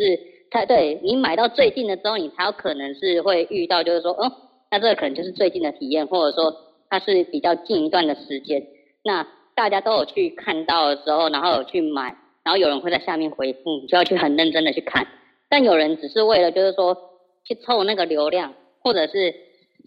[0.48, 4.30] 它对你买到最近的之后，你才有可能是会遇到，就是说，哦，
[4.70, 6.54] 那这个可能就是最近的体验，或者说
[6.88, 8.64] 它是比较近一段的时间。
[9.02, 15.08] 那大家都有去看到的时候，然后有去买，然后有人会在下面回复，你就要去很认真的去看。
[15.48, 16.96] 但有人只是为了就是说
[17.44, 19.34] 去凑那个流量，或者是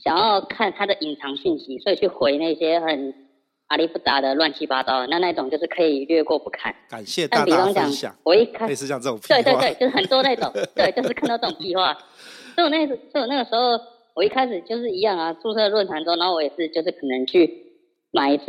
[0.04, 3.14] 想要看他的隐藏讯息，所以去回那些很。
[3.68, 6.76] 阿里不杂的乱七八糟的，那那种就是可以略过不看。
[6.90, 8.14] 感谢大家分享。
[8.22, 11.94] 我一开始是像这种屁话，对对对，就是很多那种， 对，就是看到这种屁话。
[12.54, 13.80] 所以我那时，所以我那个时候，
[14.14, 17.50] 我一开始就是一样啊，注册论坛之后，然后我也是就是可能去
[18.12, 18.44] 买一次，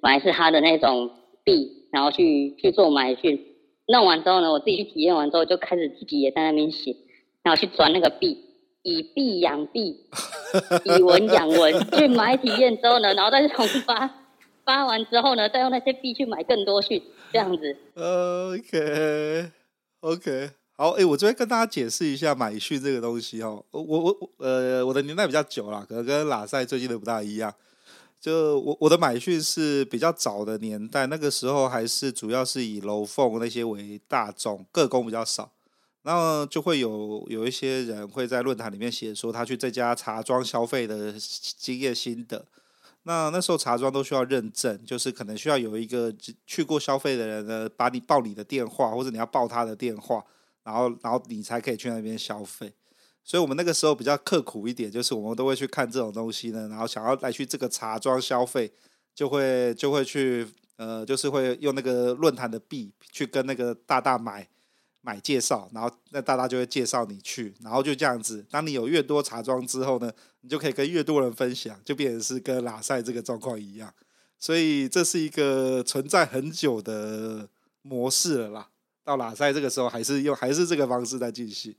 [0.00, 1.10] 买一次他的那种
[1.42, 3.44] 币，然后去去做买讯。
[3.88, 6.94] 弄完之后呢，我自己去体验完之后，就开始自己也在那边写，
[7.42, 8.38] 然后去转那个币，
[8.82, 10.06] 以币养币，
[10.84, 14.10] 以文养文， 去买体验之后呢，然后再去重发。
[14.62, 17.76] 发完之后呢，再用那些币去买更多讯，这样子。
[17.94, 19.50] OK
[20.00, 23.64] OK，好，哎、欸，我这边跟大家解释一下买讯这个东西哦。
[23.72, 27.52] 我我呃，我的年代比较久了，可能跟拉塞最近的不大一样。
[28.20, 35.50] 就我我的买讯是比较早的年代，那个时候还是主要是以楼凤那些为大众，个工比较少。
[36.02, 42.46] 然后就会有有一些人会在论坛里面写说他去这家茶庄消费的经验心得。
[43.02, 46.14] 那那时候茶庄都需要认证，就是可能需要有一个
[46.46, 50.24] 去过消费的人呢，把你报你的电话，或者你要报他的电话，
[50.64, 52.72] 然后然后你才可以去那边消费。
[53.24, 58.70] 所以我们那个时候比较刻苦一点，就是我们都会去看这种东西呢，然后想要来去这个茶庄消费，
[59.14, 64.48] 就会就会去呃，就是会用那个论坛的币去跟那个大大买。
[65.02, 68.44] 买介绍，然后那大家就会介绍你去，然后就这样子。
[68.50, 73.92] 当你有越多茶庄之后呢，你就可以跟越多人分享，就变成是跟拉塞这个状况一样。
[74.38, 77.48] 所以这是一个存在很久的
[77.82, 78.68] 模式了啦。
[79.04, 81.76] 到拉塞这个时候，还是用还是这个方式在继续。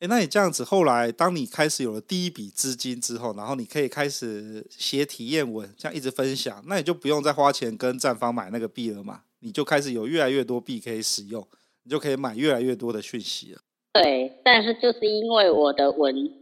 [0.00, 9.22] 诶，那你这样子，后来当你开始有了第一笔资金之后，然后你可以开始写体验文，这样一直分享，那你就不用再花钱跟站方买那个币了嘛？
[9.38, 11.46] 你就开始有越来越多币可以使用。
[11.84, 13.60] 你就可以买越来越多的讯息了。
[13.92, 16.32] 对，但是就是因为我的文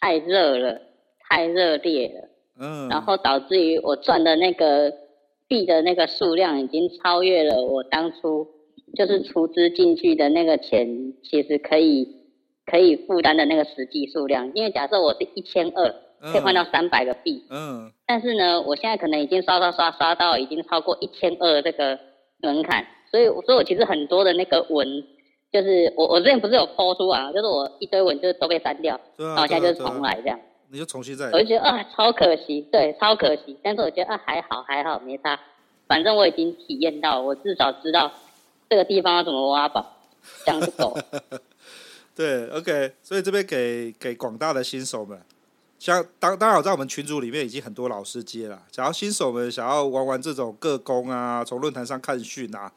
[0.00, 0.82] 太热了，
[1.20, 4.92] 太热烈了，嗯，然后导致于我赚的那个
[5.48, 8.48] 币的那个数量已经超越了我当初
[8.96, 12.08] 就是出资进去的那个钱，其实可以
[12.66, 14.50] 可以负担的那个实际数量。
[14.54, 15.94] 因为假设我是一千二，
[16.32, 21.98] 可以换到三百个币，嗯，但是呢，我现在可能已经刷刷刷刷到已经超过一千二这个
[22.38, 22.84] 门槛。
[23.14, 24.84] 所以，所以我其实很多的那个文，
[25.52, 30.36] 就是我我之前不是有 po 出啊，就是我一堆文就是都被删掉，对啊、然后现在就是重来这样。
[30.68, 31.30] 你就重新再来。
[31.30, 33.56] 我就觉得啊，超可惜，对，超可惜。
[33.62, 35.38] 但是我觉得啊，还好还好，没差。
[35.86, 38.10] 反正我已经体验到，我至少知道
[38.68, 39.86] 这个地方要怎么挖宝，
[40.44, 41.04] 这样就够了。
[42.16, 42.94] 对，OK。
[43.00, 45.20] 所以这边给给广大的新手们，
[45.78, 52.72] 像当当然我在我们群组里面已经很多老师接了，想要新手们想要玩玩这种各工啊，从论坛上看讯啊。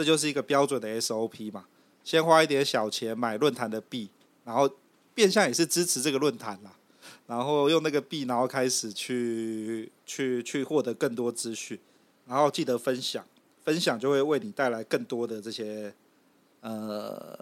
[0.00, 1.66] 这就是一个标准的 SOP 嘛，
[2.02, 4.08] 先花一点小钱买论坛的币，
[4.46, 4.66] 然后
[5.14, 6.74] 变相也是支持这个论坛啦，
[7.26, 11.78] 然后用那个币，然后开始去去去获得更多资讯，
[12.26, 13.22] 然后记得分享，
[13.62, 15.92] 分享就会为你带来更多的这些
[16.62, 17.38] 呃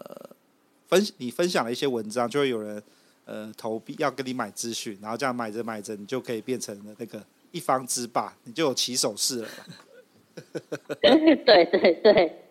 [0.89, 2.83] 分你分享了一些文章，就会有人
[3.25, 9.49] 呃投币要跟你买资讯，然后这样买着买着，你就可以变成了那个一方之霸，你就有起手式了。
[11.01, 12.43] 对对对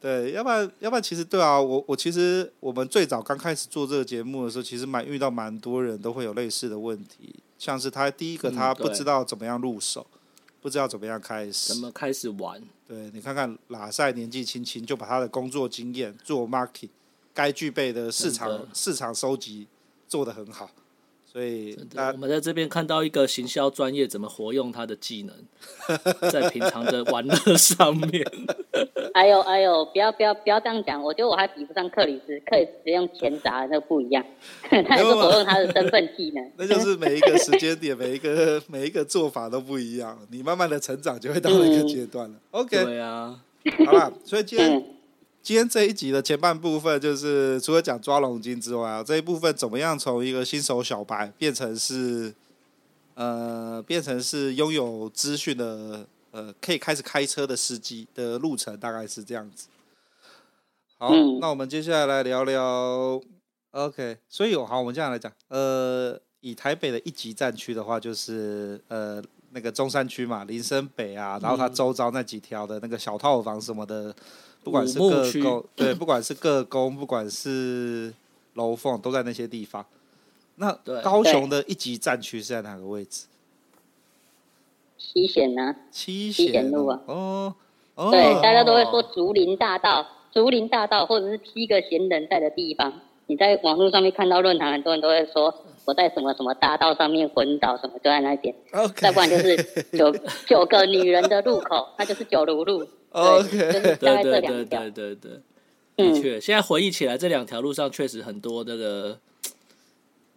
[0.00, 10.18] 对，要不然要不然其实对啊，我我其实我们最早刚开始做这个节目的时候，其实蛮遇到蛮多人都会有类似的问题，像是他第一个他不知道怎么样入手，嗯、
[10.60, 12.60] 不知道怎么样开始，怎么开始玩？
[12.88, 16.88] 对，你看看拉塞年纪轻轻就把他的工作经验做 marketing
[17.32, 19.68] 该具备的市场的市场收集
[20.08, 20.68] 做得很好。
[21.32, 21.74] 所以，
[22.12, 25.34] 我们在这边看到一个行销专业怎么活用他的技能，
[26.30, 28.22] 在平常的玩乐上面。
[29.14, 34.22] 哎呦哎呦，不要不要不要这样讲，我觉得我还比不上克里斯，克里斯用钱砸，那不一样，
[34.68, 36.52] 他也是活用他的身份技能。
[36.58, 42.36] 那就是每一个时间点，每一个每一个做法都不一样，你慢慢的成长就会到一个阶段了。
[42.36, 43.40] 嗯、OK，对啊，
[43.86, 44.84] 好吧，所以今天。
[45.42, 52.32] 嗯今天这一集的前半部分，就是除了讲抓龙筋之外，这一部分怎么样从一个新手小白变成是
[53.14, 59.66] 呃，变成是拥有资讯的，呃，可以开始开车的司机的路程，大概是这样子。
[60.96, 63.20] 好，嗯、那我们接下来来聊聊
[63.72, 69.20] ，OK，所以好，我们这样来讲，呃，以台北的一级战区的话，就是呃
[69.54, 74.14] 那个中山区嘛，林森北啊，然后它周遭那几条的那个小套房什么的，
[74.64, 78.12] 不管是各宫，对，不管是各宫，不管是
[78.54, 79.84] 楼凤，都在那些地方。
[80.56, 80.72] 那
[81.02, 83.26] 高雄的一级战区是在哪个位置？
[84.98, 85.74] 七贤呢？
[85.90, 87.00] 七贤路啊。
[87.06, 87.54] 哦
[87.94, 88.10] 哦。
[88.10, 93.00] 对，大家都会说竹林大道，竹林大道，或者是七个贤人在的地方。
[93.26, 95.54] 你在网络上面看到论坛，很多人都会说
[95.84, 98.54] 我在什么什么大道上面昏倒，什么就在那边。
[98.72, 98.94] OK。
[98.96, 99.56] 再不然就是
[99.96, 100.12] 九
[100.46, 102.86] 九个女人的路口，那就是九如路。
[103.10, 103.48] OK。
[103.48, 104.80] 就是大概这两条。
[104.80, 105.16] 对对对对
[105.96, 106.10] 对。
[106.12, 109.18] 的确，现在回忆起来，这两条路上确实很多那个。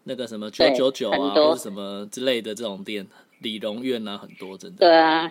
[0.07, 3.07] 那个什么九九九啊，或者什么之类的这种店，
[3.39, 4.77] 理容院啊，很多真的。
[4.77, 5.27] 对啊，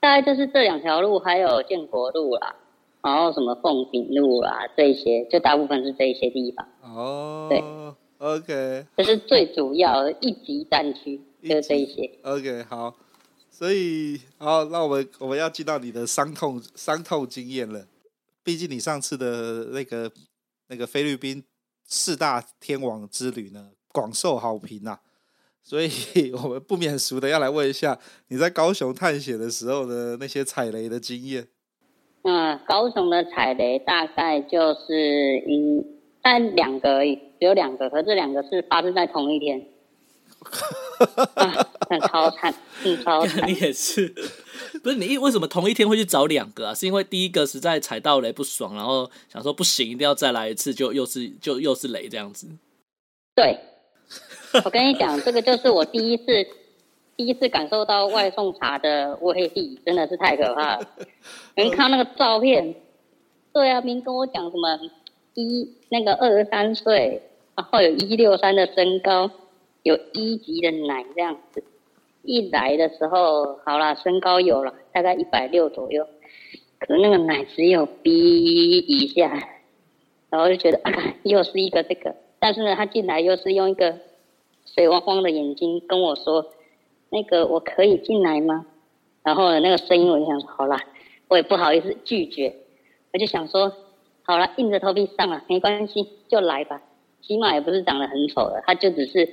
[0.00, 2.56] 大概就是这两条路，还有建国路啦，
[3.02, 6.66] 然后什么凤顶路啊，这些就大部分是这些地方。
[6.82, 7.62] 哦，对
[8.18, 12.10] ，OK，这是最主要的一级战区，就是这一些。
[12.22, 12.96] OK，好，
[13.50, 17.86] 所以好，那我们我们要进到你的伤痛伤痛经验了。
[18.42, 20.10] 毕竟你上次的那个
[20.68, 21.42] 那个菲律宾
[21.86, 25.00] 四大天王之旅呢，广受好评呐、啊，
[25.62, 25.90] 所以
[26.42, 27.98] 我们不免俗的要来问一下
[28.28, 31.48] 你在高雄探险的时候的那些踩雷的经验。
[32.22, 35.84] 嗯，高雄的踩雷大概就是一，
[36.22, 39.66] 但两个而已，只有两个，可是这两个是发生在同一天。
[41.34, 43.44] 啊，很超惨，很超惨。
[43.46, 44.08] 你也是，
[44.82, 46.74] 不是你为什么同一天会去找两个啊？
[46.74, 52.48] 是因为第一个实在踩到雷不爽，然后想说不行，一定要再来一次，就又是就又是雷这样子。
[53.34, 53.58] 对。
[54.64, 56.24] 我跟你讲，这个就是我第一次，
[57.16, 60.88] 第一次感受到外送茶的威力，真的是太可怕了。
[61.56, 62.74] 你看那个照片，
[63.52, 64.78] 对啊，明跟我讲什么
[65.34, 67.22] 一那个二十三岁，
[67.56, 69.30] 然后有一六三的身高，
[69.82, 71.64] 有一级的奶这样子。
[72.22, 76.06] 一来的时候，好啦，身高有了，大概一百六左右，
[76.78, 79.30] 可是那个奶只有 B 以下，
[80.30, 80.92] 然后就觉得啊，
[81.22, 83.98] 又是一个这个，但是呢，他进来又是用一个。
[84.66, 86.46] 水汪汪的眼睛跟我说
[87.10, 88.64] ：“那个我可以进来吗？”
[89.22, 90.80] 然后呢，那个声音我就想说：“好啦，
[91.28, 92.56] 我也不好意思拒绝。”
[93.12, 93.72] 我就想说
[94.24, 96.80] ：“好了，硬着头皮上了，没关系，就来吧。
[97.26, 99.28] 起码也不是长得很丑的，他就只是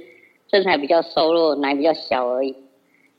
[0.49, 2.55] 身材比较瘦弱，奶比较小而已。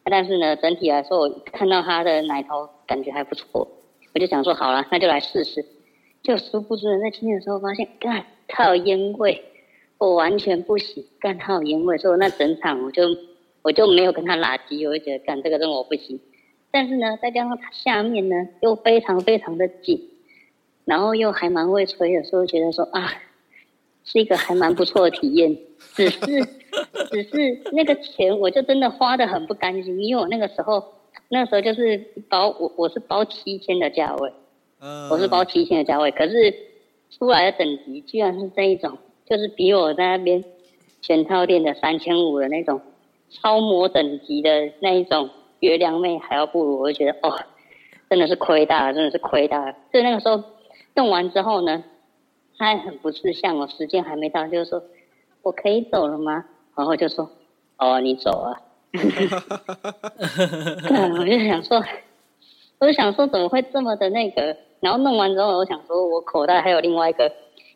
[0.04, 3.68] 但是呢，整体来说，我看到他的奶头感觉还不错，
[4.14, 5.64] 我就想说：好了，那就来试试。
[6.22, 9.44] 就殊不知在亲的时候发现，干，他有烟味。”
[9.98, 13.04] 我完全不行，干他有烟味，所以那整场我就
[13.62, 16.18] 我就没有跟他拉机，我就觉得干这个任务我不行。
[16.72, 20.10] 但是呢，再加上他下面呢又非常非常的紧，
[20.84, 23.12] 然后又还蛮会吹的，所以觉得说啊，
[24.04, 25.56] 是一个还蛮不错的体验。
[25.94, 26.18] 只是
[27.10, 30.82] 只是那个钱我就真的花的很不甘心，因为我那个时候
[31.28, 31.98] 那时候就是
[32.28, 34.32] 包我我是包七千的价位，
[35.10, 36.54] 我是包七千的价位，可是
[37.10, 38.98] 出来的等级居然是这一种。
[39.24, 40.44] 就是比我在那边
[41.00, 42.82] 全套店的三千五的那种
[43.30, 45.30] 超模等级的那一种
[45.60, 47.40] 月亮妹还要不如，我就觉得哦，
[48.10, 49.74] 真的是亏大了，真的是亏大了。
[49.90, 50.42] 所以那个时候
[50.94, 51.82] 弄完之后呢，
[52.62, 54.80] 他也很不识相哦，时间还没到，就是说
[55.42, 56.44] 我可以走了吗？
[56.76, 57.28] 然后就说
[57.76, 58.62] 哦，你走啊。
[61.18, 61.82] 我就想说，
[62.78, 64.56] 我就想说怎么会这么的那个？
[64.78, 67.32] 然后弄完之后，我想说我口袋还有另外一个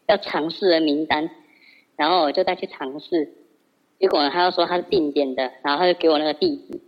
[0.06, 1.28] 要尝试的名单。
[1.96, 3.32] 然后我就再去尝试，
[3.98, 6.80] 结果呢，他又说他是定点的，然后他就给我那个地址，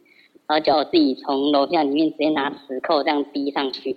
[0.46, 3.96] 然后叫我自己从楼下里面直接拿磁扣这样逼上去。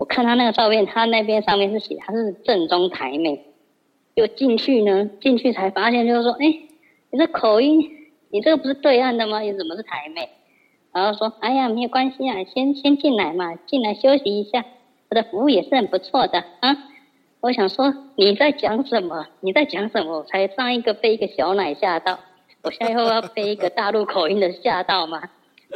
[0.00, 3.44] 我看他那个照片，他那边上面是写他是正宗台妹，
[4.16, 6.46] 就进去呢，进去才发现就是说，哎，
[7.10, 7.86] 你这口音，
[8.30, 9.40] 你这个不是对岸的吗？
[9.40, 10.30] 你怎么是台妹？
[10.94, 14.64] 然后说，哎呀，没有关系啊，先先进来嘛，进来休息一下，
[15.10, 16.78] 我的服务也是很不错的啊。
[17.40, 19.26] 我想说你在讲什么？
[19.40, 20.20] 你在讲什么？
[20.20, 22.20] 我才上一个被一个小奶吓到，
[22.62, 25.24] 我现在又要被一个大陆口音的吓到吗？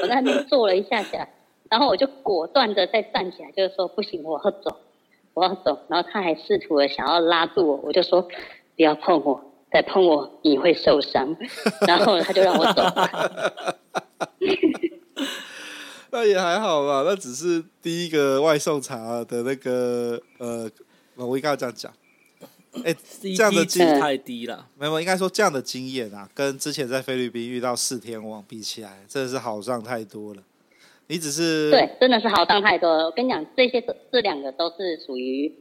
[0.00, 1.28] 我在那边坐了一下下，
[1.74, 4.76] 然后我就果断的再站起来，就是说不行，我要走，
[5.34, 5.76] 我要走。
[5.88, 8.30] 然后他还试图的想要拉住我，我就说不
[8.76, 11.36] 要碰我，再碰我你会受伤。
[11.84, 13.76] 然后他就让我走了。
[16.12, 20.70] 那也还好吧，那只是第一个外送茶的那个呃。
[21.16, 21.92] 我应该要这样讲，
[22.84, 24.66] 哎、欸，这样的经验太低了。
[24.76, 30.42] 没有，应该说这样的经验啊，跟之前在菲律宾遇到四天王比起来，真的是好上太多了。
[31.07, 33.05] 你只是对，真的是好上太多了。
[33.05, 35.52] 我跟你讲，这些这这两个都是属于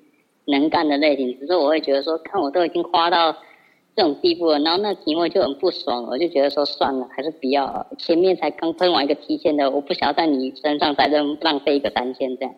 [0.45, 3.35] 能干的类型，只是我会觉得说，看我都已经花到。
[3.95, 7.85] 这种地步了，然后那题目就很不爽，我就觉得说算了，还是不要。
[7.99, 12.55] 前面才刚喷完一个提线的，我不想要在你身上再浪浪费一个三千这样。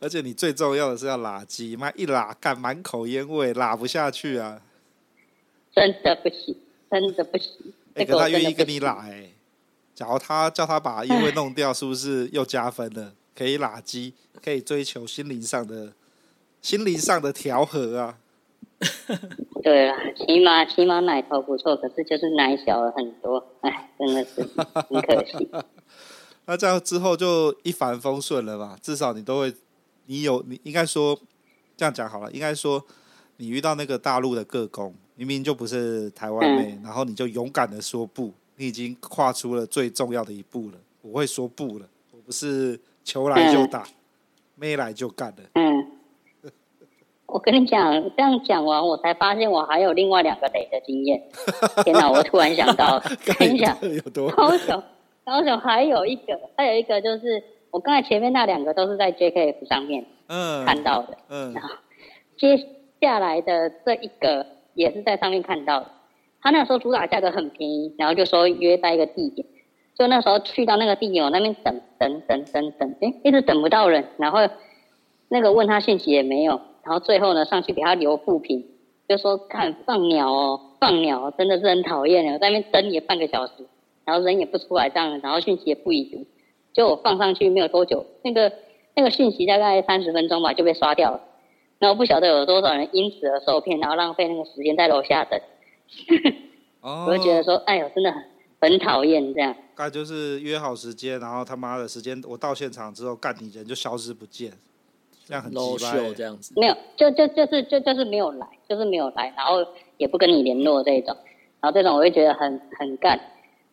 [0.00, 4.60] 而且你最重要的是要拉鸡，妈一拉干满口烟味，拉不下去啊！
[5.72, 6.56] 真的不行，
[6.90, 7.52] 真的不行。
[7.94, 9.30] 哎、欸，可他愿意跟你拉哎、欸，
[9.96, 13.14] 假如他叫他把烟味弄掉，是不是又加分了？
[13.34, 14.12] 可以拉鸡，
[14.44, 15.94] 可以追求心灵上的
[16.60, 18.18] 心灵上的调和啊。
[19.64, 24.42] 对啊，起码起码奶头不错，可是就是奶小了很多， 哎，真的是
[24.90, 25.50] 很可惜。
[26.44, 28.76] 那这样之后就一帆风顺了吧？
[28.82, 29.54] 至少你都会，
[30.04, 31.18] 你有你应该说
[31.74, 32.84] 这样讲好了，应该说
[33.38, 40.78] 你遇到那个大陆的个工，明明就不是台湾妹，嗯，然后你就勇敢的说不，你已经跨出了最重要的一步了。
[41.02, 43.84] 我会说不了，我不是求来就打，
[44.54, 45.42] 没、嗯、来就干的。
[45.54, 45.92] 嗯。
[47.26, 51.20] 我跟你讲，这样讲完，我才发现我还有另外两个雷的经验。
[51.84, 52.08] 天哪！
[52.08, 53.02] 我突然想到，
[53.38, 53.76] 跟你讲，
[54.34, 54.82] 高手，
[55.24, 57.42] 高手还有一个，还有一个就是
[57.72, 61.74] 我刚才前面那两个都是在 JKF 上面嗯看到的，嗯，然后
[62.38, 62.56] 接
[63.00, 65.90] 下来的这一个也是在上面看到的。
[66.46, 69.44] 他那时候主打价格很便宜，然后就说约在一个地点，
[69.98, 71.80] 就那时候去到那个地点，我那边等？
[71.98, 74.38] 等等等等，哎，一直等不到人，然后
[75.28, 76.60] 那个问他信息也没有。
[76.84, 78.64] 然后最后呢，上去给他留负评，
[79.08, 83.52] 就说看放鸟哦，放鸟真的是很讨厌的，我在那边等也半个小时，
[84.04, 86.26] 然后人也不出来这样，然后讯息也不已读，
[86.72, 88.52] 就我放上去没有多久，那个
[88.94, 91.20] 那个讯息大概三十分钟吧就被刷掉了，
[91.80, 95.40] 然后不晓得有多少人因此而受骗，然后浪费那个时间在楼下等，
[96.80, 98.22] 哦、我就觉得说，哎呦，真的很
[98.60, 99.54] 很讨厌这样。
[99.76, 104.52] 那就是约好时间，然后他妈的时间我到现场之后，干你人就消失不见。
[105.28, 109.66] 这样很 low show 这样子，没有，就就就是就就是没有来，就是没有来，然后
[109.96, 111.16] 也不跟你联络这种，
[111.60, 113.18] 然后这种我会觉得很很干。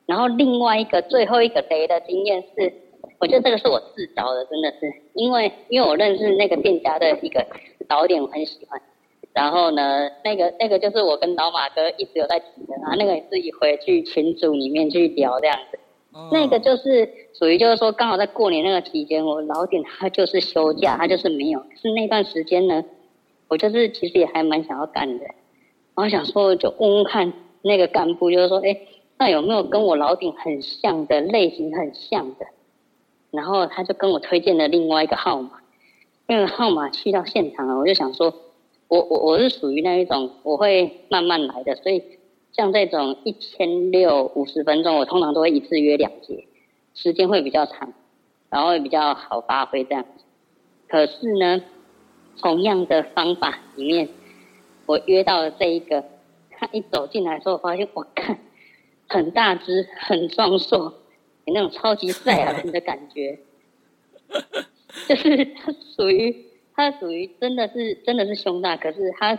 [0.07, 2.73] 然后另外一个最后一个雷的经验是，
[3.19, 7.45] 我觉得这个是我自找的，真的是，因为因为我认识那个店家的一个
[7.87, 8.81] 导点，我很喜欢。
[9.33, 15.79] 然后呢，那个那个就是我跟老马哥一直有在提的，然后那个也自己回去群组里面去聊这样子。
[16.31, 21.59] 那个就是属于，就是说刚好在过年那个期间，我老点他就是休假，他就是没有。
[21.81, 22.85] 是那段时间呢，
[23.47, 25.33] 我就是其实也还蛮想要干的，然
[25.95, 28.77] 后想说就问问看那个干部，就是说，哎，
[29.17, 32.45] 那有没有跟我老顶很像的类型很像的？
[33.31, 35.61] 然后他就跟我推荐了另外一个号码，
[36.27, 38.31] 那个号码去到现场了，我就想说，
[38.93, 42.03] 我我我是属于那一种我会慢慢来的，所以。
[42.55, 46.45] 像这种一千六五十分钟，我通常都会一次约两节，
[46.93, 47.93] 时间会比较长，
[48.51, 50.05] 然后会比较好发挥这样。
[50.87, 51.63] 可是呢，
[52.39, 54.09] 同样的方法里面，
[54.85, 56.03] 我约到了这一个，
[56.51, 58.37] 他一走进来的时候，我发现我看
[59.09, 60.93] 很大只、很壮硕，
[61.45, 63.39] 有那种超级赛亚人的感觉，
[65.09, 66.35] 就是他属于
[66.75, 69.35] 他属于真的是真的是胸大，可是他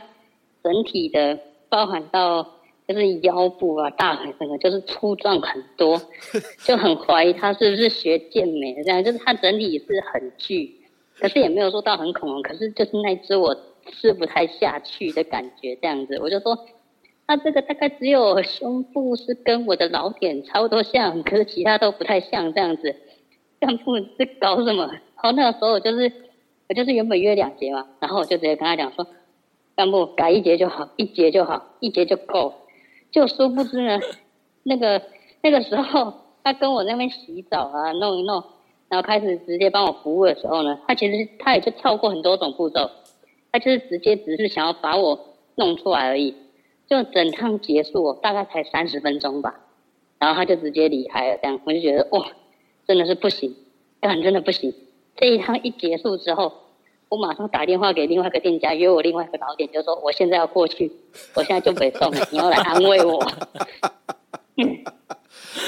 [0.62, 2.51] 整体的包含到。
[2.87, 5.99] 就是腰部啊，大腿整个就是粗壮很多，
[6.66, 9.03] 就很怀疑他是不是学健美的这样。
[9.03, 10.70] 就是他整体也是很巨，
[11.18, 13.57] 可是也没有说到很恐龙，可是就是那只我
[13.87, 16.18] 吃不太下去的感觉这样子。
[16.20, 16.59] 我就说，
[17.26, 22.95] 他这个大概只有胸部是跟我的老点差不多像，可是其他都不太像这样子。
[23.61, 24.85] 干部是搞什么？
[24.89, 26.12] 然后那个时候我就是
[26.74, 29.06] 就是原本约两节嘛，然后我就直接跟他讲说，
[29.76, 32.54] 干部改一节就好，一节就好，一节就够。
[33.10, 34.00] 就殊不知呢，
[34.64, 35.02] 那个
[35.40, 38.42] 那个时候，他跟我那边洗澡啊，弄一弄，
[38.88, 42.90] 然后开始直接帮我服务的时候呢，他其实他也就跳过很多种步骤，
[43.52, 46.34] 他就是直接只是想要把我弄出来而已。
[46.88, 49.60] 就整趟结束，大概才三十分钟吧，
[50.18, 51.38] 然后他就直接离开了。
[51.40, 52.26] 这样我就觉得哇，
[52.86, 53.54] 真的是不行，
[54.00, 54.74] 干真的不行。
[55.16, 56.52] 这一趟一结束之后。
[57.14, 60.90] 我马上打电话给另外一个店家，约我另外一个老点，就说我现在要过去，
[61.34, 63.24] 我现在就北送了，你要来安慰我。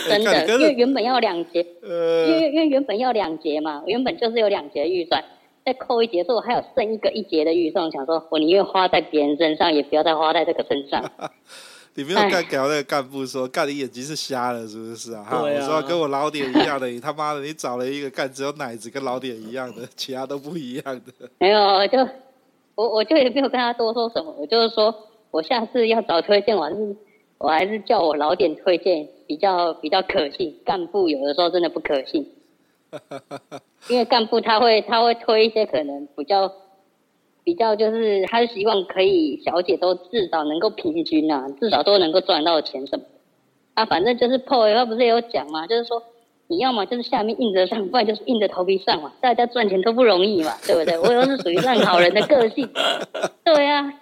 [0.09, 5.25] 真的，因为原本要两节，因为因为原本要两节嘛，原本就是有两节预算，
[5.65, 11.13] 再扣一节，所以我还有剩一个一节的预算，想说我宁愿花在别人身上，也不要再花在这个身上。
[11.97, 15.25] 你没有干给那个干部说，干你眼睛是瞎了是不是啊？
[15.25, 21.29] 哈，我说跟我老点一样的，你他妈的，你找了一个干只有奶子跟老点一样的，其他都不一样的。
[21.39, 21.99] 没有，就
[22.75, 24.95] 我我就也没有跟他多说什么，我就是说
[25.31, 26.97] 我下次要找推荐，我还是
[27.39, 30.61] 我还是叫我老点推荐比较比较可信。
[30.67, 32.31] 干部有的时候真的不可信，
[33.89, 36.53] 因为干部他会他会推一些可能比较
[37.47, 43.05] 比较就是他是希望可以小姐都至少能够平均啊，至少都能够赚到钱什么。
[43.75, 46.03] 啊，反正就是 PO，他不是也有讲嘛，就是说。
[46.49, 49.13] 你要么就是下面硬着上，不然就是硬着头皮上嘛。
[49.21, 50.97] 大家赚钱都不容易嘛，对不对？
[50.97, 52.69] 我又是属于烂好人的个性，
[53.43, 53.93] 对呀、啊。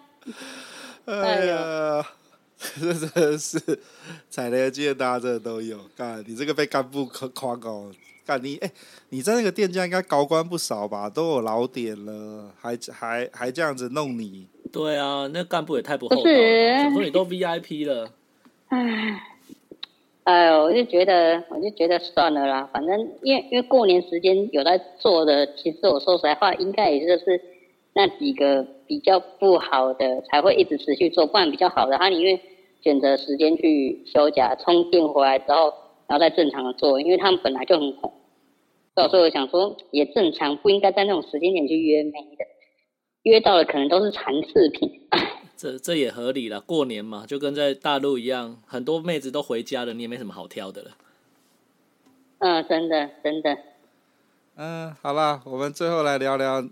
[1.24, 2.06] 哎呀，
[2.78, 3.58] 这真的是
[4.28, 5.78] 踩雷的大家真的都有。
[5.96, 7.86] 干，你这个被干部夸夸高，
[8.26, 8.70] 干你哎，
[9.10, 11.10] 你在那个店家应该高官不少吧？
[11.10, 14.46] 都有老点了，还还还这样子弄你？
[14.72, 16.78] 对啊，那干部也太不厚道了。
[16.82, 18.10] 想说你都 VIP 了，
[18.68, 19.20] 哎。
[20.24, 22.66] 哎呦，我就觉得，我就觉得算了啦。
[22.72, 27.38] 反正因为因为过年时间有在做的，其实我说实在话，应该也就是
[27.92, 32.40] 那几个比较不好的才会一直持续做，不然比较好的，他宁愿
[32.80, 35.74] 选择时间去休假，充电回来之后，
[36.06, 38.12] 然后再正常的做，因为他们本来就很红。
[38.94, 42.44] 所以我想说，也正常，不应该在那种时间点去约妹的，
[43.22, 45.00] 约到了可能都是残次品。
[45.56, 50.90] 这这也合理了，过年嘛，就跟在大陆一样，很多妹子都回家了，你也没什么好挑的了。
[52.38, 53.56] 嗯，真的真的。
[54.56, 56.64] 嗯，好了，我们最后来聊聊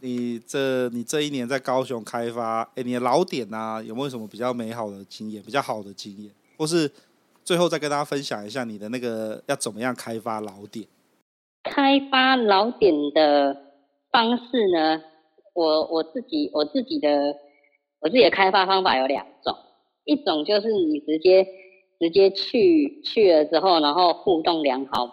[0.00, 6.90] 你这你这一年在高雄开发，哎，你的老点啊，有没有什么比较美好的经验，比较好的经验，或是
[7.44, 10.86] 最后再跟大家分享一下你的那个要怎么样开发老点？
[11.62, 13.56] 开发老点的
[14.10, 15.02] 方式呢？
[15.54, 17.36] 我我自己我自己的。
[18.04, 19.56] 我自己的开发方法有两种，
[20.04, 21.46] 一种就是你直接
[22.00, 25.12] 直接去去了之后，然后互动良好嘛。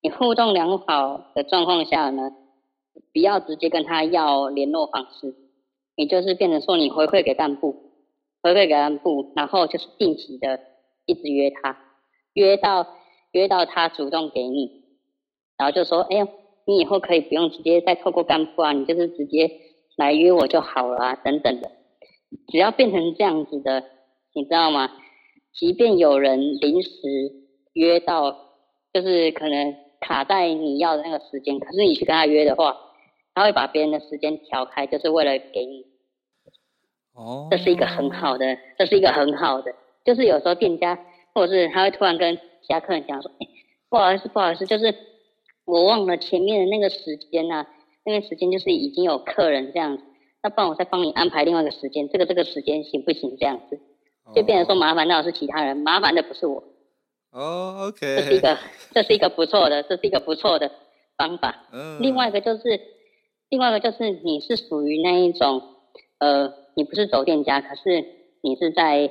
[0.00, 2.30] 你互动良好的状况下呢，
[3.12, 5.34] 不要直接跟他要联络方式，
[5.96, 7.74] 你就是变成说你回馈给干部，
[8.44, 10.60] 回馈给干部，然后就是定期的
[11.06, 11.78] 一直约他，
[12.32, 12.86] 约到
[13.32, 14.84] 约到他主动给你，
[15.58, 16.28] 然后就说，哎呀，
[16.66, 19.50] 你以后可以不用直接再透过干部啊，你就是直接
[19.96, 21.70] 来约我就好了啊，等等的。
[22.48, 23.84] 只要变成这样子的，
[24.32, 24.90] 你知道吗？
[25.52, 26.90] 即便有人临时
[27.74, 28.32] 约到，
[28.92, 32.76] 就是可能卡在你要的那个时间，可是你去跟他约的话，
[33.34, 35.86] 他会把别人的时间调开，就是为了给你。
[37.14, 39.72] 哦，这是一个很好的，这是一个很好的，
[40.04, 40.98] 就是有时候店家
[41.34, 43.46] 或者是他会突然跟其他客人讲说：“哎，
[43.88, 44.94] 不好意思，不好意思，就是
[45.64, 47.66] 我忘了前面的那个时间啊，
[48.04, 50.04] 那个时间就是已经有客人这样子。”
[50.42, 53.34] 那不然我再帮你安排另外一个时间，这个这个时间行不行？
[53.40, 53.80] 这样子，
[54.34, 56.62] 就变成说麻烦到是其他人，麻烦的不是我。
[57.32, 58.58] 哦，OK，这是一个，
[58.92, 60.70] 这是一个不错的，这是一个不错的
[61.16, 61.64] 方法。
[61.72, 61.98] 嗯。
[62.02, 62.78] 另外一个就是，
[63.48, 65.62] 另外一个就是你是属于那一种，
[66.18, 68.04] 呃，你不是走店家，可是
[68.42, 69.10] 你是在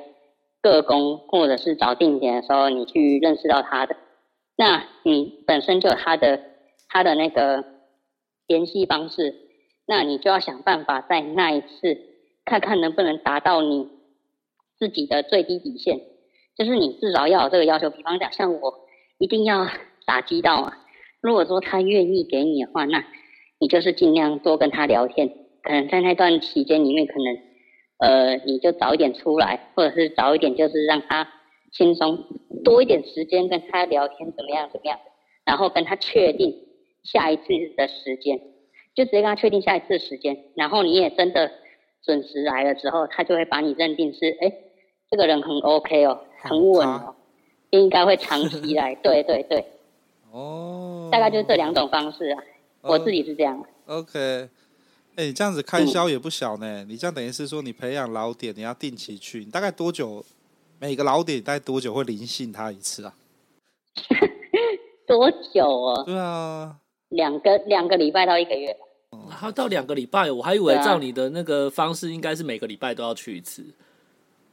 [0.72, 3.96] 个工或者是找定点的时候，你去认识到他的，
[4.56, 6.40] 那你本身就有他的
[6.88, 7.64] 他的那个
[8.48, 9.36] 联系方式。
[9.86, 11.98] 那你就要想办法在那一次
[12.46, 13.90] 看看能不能达到你
[14.80, 16.00] 自己的最低底线，
[16.58, 17.90] 就是你至少要有这个要求。
[17.90, 18.86] 比方讲，像我
[19.18, 19.68] 一定要
[20.06, 20.78] 打击到啊。
[21.20, 23.04] 如果说他愿意给你的话，那
[23.60, 25.36] 你就是尽量多跟他聊天。
[25.62, 27.38] 可能在那段期间里面，可能
[28.04, 31.30] 呃你就早一点出来，或者是早一点就是让他
[31.72, 32.26] 轻松
[32.64, 35.00] 多一点时间跟他聊天，怎么样怎么样，
[35.46, 36.54] 然后跟他确定
[37.04, 37.44] 下一次
[37.78, 38.42] 的时间。
[38.96, 41.50] 就直接跟他确定下一次的时间，然后你也真的
[42.04, 44.58] 准时来了之后，他就会把你认定是，哎、欸，
[45.10, 47.16] 这个人很 OK 哦，很稳哦，
[47.72, 48.94] 应该会长期来。
[49.02, 49.66] 对对对。
[50.32, 51.10] 哦。
[51.12, 52.44] 大概就是这两种方式啊，
[52.82, 53.66] 哦、我自己是这样。
[53.88, 54.48] OK。
[55.16, 56.84] 哎、欸，这样子开销也不小呢。
[56.84, 60.26] 嗯、你这样等于是说，你培养老点，你要定期去，你大概多久？
[60.80, 63.14] 每个老点大概多久会临幸他一次啊？
[65.08, 66.04] 多久哦？
[66.06, 66.78] 对啊。
[67.10, 68.76] 两个两个礼拜到一个月，
[69.30, 73.64] 还到两个礼拜，我还以为照你的那个方式，应该是每个礼拜都要去一次，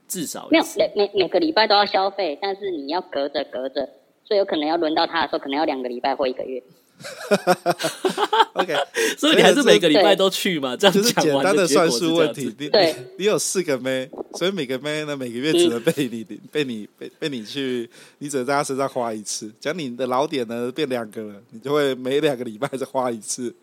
[0.06, 3.88] 至少没有每每每个礼拜都要消费，但是你要隔着隔着，
[4.24, 6.62] 所以有可能要轮到他的时候，可能要两个礼拜或一个月。
[8.55, 8.74] OK，
[9.16, 10.76] 所以你还是每个礼拜都去嘛？
[10.76, 12.55] 这样就是简单的算术问题。
[12.59, 17.88] 你对，你有四个妹，所以每个妹呢，每个月只能被你、嗯、被你被被你去，
[18.18, 19.51] 你只能在她身上花一次。
[19.59, 23.55] 讲你的老点呢变两个了，你就会每两个礼拜再花一次，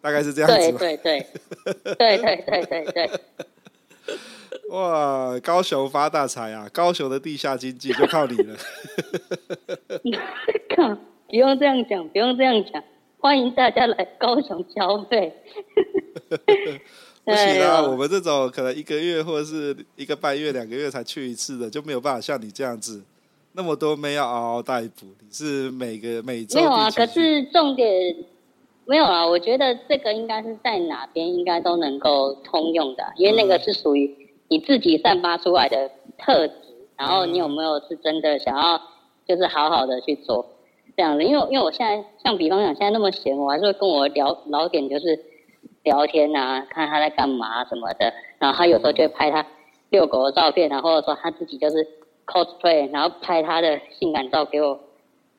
[0.00, 0.56] 大概是这样子。
[0.56, 1.26] 对对对，
[1.94, 3.10] 对对对对对。
[4.70, 6.68] 哇，高雄发大财啊！
[6.72, 8.56] 高雄的地下经济就靠你了。
[11.28, 12.82] 不用这样讲，不用这样讲，
[13.18, 15.32] 欢迎大家来高雄消费。
[17.24, 23.02] 不行啊，我们这种可能一个月或者是一个半月、两个月才去一次的，就没有办法像你这样子
[23.54, 25.06] 那么多妹要嗷嗷待哺。
[25.20, 26.88] 你是每个每周没有啊？
[26.90, 28.14] 可是重点
[28.84, 29.26] 没有啊。
[29.26, 36.54] 我觉得这个应该是在哪边应该都能够通用的，因为那个是属于你自己散发出来的特质，
[36.96, 38.80] 然后你有没有是真的想要
[39.26, 40.46] 就是好好的去做
[40.96, 41.24] 这样的？
[41.24, 45.24] 因为因为我现在像比方讲现在那么闲，我还是会跟我聊老点就是。
[45.82, 49.46] 聊天啊，看他在干嘛什么的，然后他有时候就会拍他
[49.88, 51.76] 遛狗的照片，然后或者说他自己就是
[52.26, 54.80] cosplay，然后拍他的性感照给我，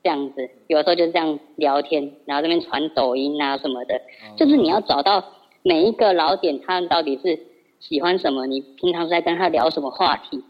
[0.02, 4.00] 这样子，有时候就是这样聊天，然后这边传抖音啊什么的，
[4.38, 5.22] 就是你要找到
[5.64, 7.38] 每一个老点，他到底是
[7.82, 10.46] 喜欢什么，你平常在跟他聊什么话题，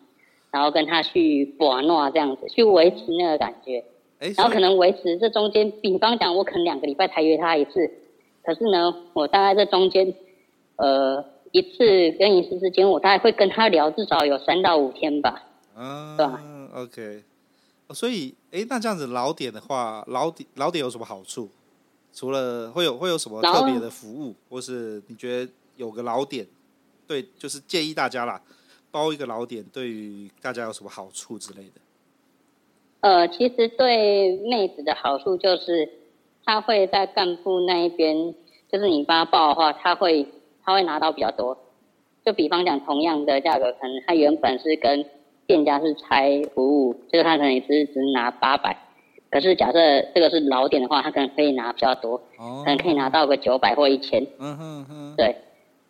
[0.51, 3.83] 然后跟他去玩闹这样子，去维持那个感觉，
[4.19, 7.91] 然后可能维持这中间，比方讲我可能两个礼拜才约他一次。
[8.43, 10.13] 可是呢，我大概这中间，
[10.77, 15.43] 呃，一次跟一次之间，我大概会跟他聊至少有三到五天吧。
[15.75, 16.41] 嗯，对吧
[16.73, 17.23] ？OK，
[17.91, 21.49] 所以，哎，那这样子老点的话，老点老点有什么好处？
[22.13, 26.47] 除了会有会有什么特别的服务，或是你觉得有个老点，
[27.05, 28.41] 对，就是建议大家啦，
[28.89, 31.81] 包一个老点，对于大家有什么好处之类的？
[33.01, 35.89] 呃，其实对妹子的好处就是。
[36.49, 38.33] 她会在干部那一边，
[38.71, 40.25] 就是你帮他报的话，她会
[40.63, 41.57] 她会拿到比较多。
[42.23, 45.03] 就比方讲，同样的价格，可能她原本是跟
[45.45, 48.77] 店家是拆服务，就是他可能也是只拿八百，
[49.29, 49.79] 可是假设
[50.15, 54.25] 这个是老点的话，他可能可以拿比较多，可能可以拿到个九百或一千。
[54.39, 55.15] 嗯哼哼。
[55.17, 55.35] 对，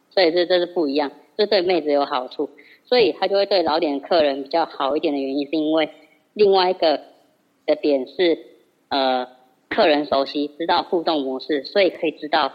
[0.09, 2.49] 所以这这是不一样，这对妹子有好处，
[2.83, 5.87] 所以他就会对老点客人比较好一点的原因，是因为
[6.37, 7.01] 另外一个
[7.65, 8.37] 的点是
[8.89, 9.35] 呃。
[9.69, 12.53] 客人熟悉，知道互动模式，所以可以知道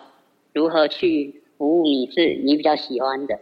[0.55, 3.39] 如何去服务你是你比较喜欢的。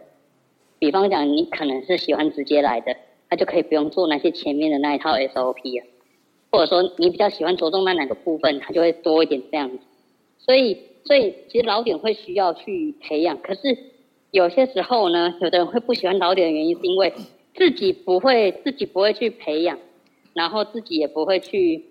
[0.77, 2.97] 比方讲，你可能是喜欢直接来的，
[3.29, 5.87] 他就可以不用做那些前面的那一套 SOP 啊。
[6.51, 9.79] 或者说你比较喜欢着重在哪个部分，他就会多一点这样子。
[10.37, 13.41] 所以，所以其实老点会需要去培养。
[13.41, 13.61] 可是
[14.31, 17.13] 有些时候呢，有的人会不喜欢老点的原因，是因为
[17.55, 19.79] 自己不会，自己不会去培养，
[20.33, 21.85] 然后自己也不会去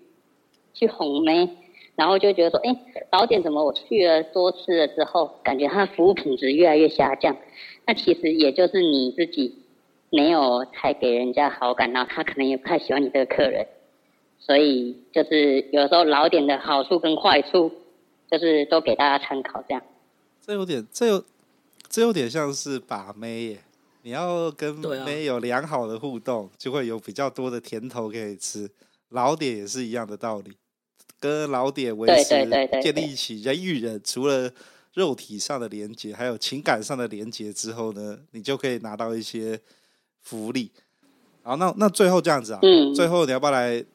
[0.73, 1.49] 去哄妹。
[1.93, 2.75] 然后就觉得说，哎，
[3.11, 7.37] 老点怎么我去了多次了之后，感觉他的服务品质越来越下降？
[7.85, 9.59] 那其实也就是你自己
[10.09, 13.67] 没有太给人家好感，然后他可能也不太喜欢你这个客人。
[14.39, 17.71] 所以就是有时候老点的好处跟坏处，
[18.31, 19.83] 就是都给大家参考这样。
[20.43, 21.23] 这有点，这有，
[21.87, 23.57] 这有点像是把妹耶。
[24.03, 24.73] 你要跟
[25.05, 28.69] 妹有良好的互动，就会有比较多的甜头可以吃。
[29.09, 30.53] 老点也是一样的道理。
[31.19, 32.29] 跟老点维持
[32.81, 34.51] 建立起人与人除了
[34.95, 39.59] 肉体上的连接，还有情感上的连接之后呢，你就可以拿到一些
[40.21, 40.71] 福利。
[41.43, 43.85] 好，那那最后这样子啊，嗯、最后你要不要来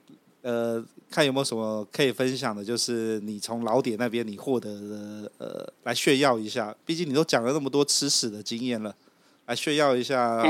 [0.42, 2.64] 呃，看有没有什么可以分享的？
[2.64, 6.72] 就是你从老点那边你获得的呃，来炫耀一下。
[6.84, 8.94] 毕竟你都讲了那么多吃屎的经验了，
[9.46, 10.44] 来炫耀一下。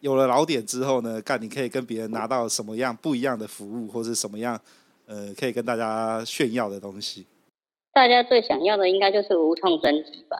[0.00, 4.60] 有了老点之后呢，看你可以跟别人拿到什么样不一样的服务，或是什么样。
[5.08, 7.24] 呃，可以跟大家炫耀的东西，
[7.92, 10.36] 大家最想要的应该就是无痛升级吧？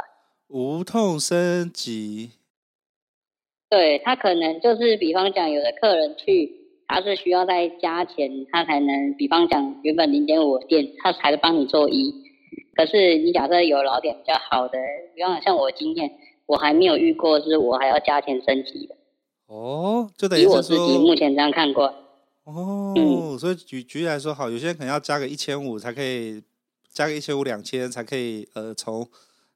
[0.48, 2.32] 无痛升级，
[3.70, 6.52] 对，他可能就是，比方讲，有的客人去，
[6.88, 12.12] 他是需要再加钱，他才能，比方讲，原本零点五的店，他才能帮你做一。
[12.74, 14.78] 可是你假设有老点比较好的，
[15.14, 16.10] 比方像我经验，
[16.46, 18.96] 我还没有遇过，是我还要加钱升级的。
[19.46, 21.92] 哦，就等于以我自己目前这样看过。
[22.44, 26.42] 哦，嗯、所以举举例来说，好，有些人可能要加个一千五才可以，
[26.92, 29.08] 加个一千五两千才可以，呃，从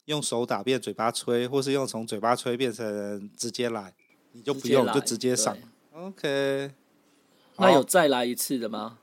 [0.06, 3.94] 用手打变嘴巴吹，或是用从嘴巴吹变成直接来，
[4.32, 5.56] 你就不用直就直接上。
[5.92, 6.72] OK，
[7.56, 8.98] 那有再来一次的吗？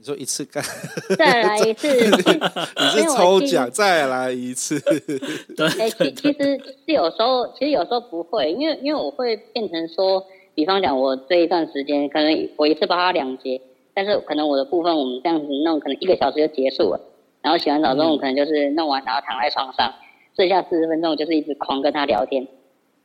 [0.00, 0.64] 你说一次干？
[1.18, 1.86] 再来一次？
[1.92, 4.80] 你是抽奖再来一次？
[5.54, 10.24] 对，哎、欸，其其实是有时候，其实有时候不会，因为因为我会变成说。
[10.52, 13.62] 比方讲，我这一段时间可能我一次帮他两节，
[13.94, 17.00] 但是可能我的部分我们这样子弄，可能一个小时就结束了。
[17.40, 19.94] 然后洗完澡之后，可能就是弄完，然后躺在床上，
[20.36, 22.46] 剩下四十分钟就是一直狂跟他聊天，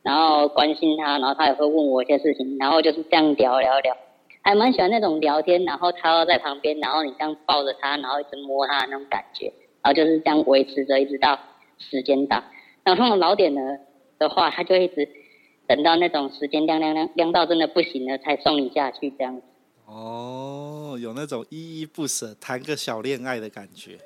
[0.02, 3.96] 然后关心他，然后他也会问我一些事情，然后就是这样聊聊聊，
[4.46, 9.46] 还蛮喜欢那种聊天，然后他要在旁边，然后你这样抱着他，然后一直摸他的那种感觉，
[9.82, 11.36] 然后就是这样维持着，一直到
[11.78, 12.44] 时间到。
[12.84, 13.60] 然后老点呢
[14.20, 15.08] 的话，他就一直。
[15.68, 19.42] 等到那种时间亮亮亮亮到真的不行了，才送你下去这样子。
[19.84, 23.98] 哦，有那种依依不舍谈个小恋爱的感觉。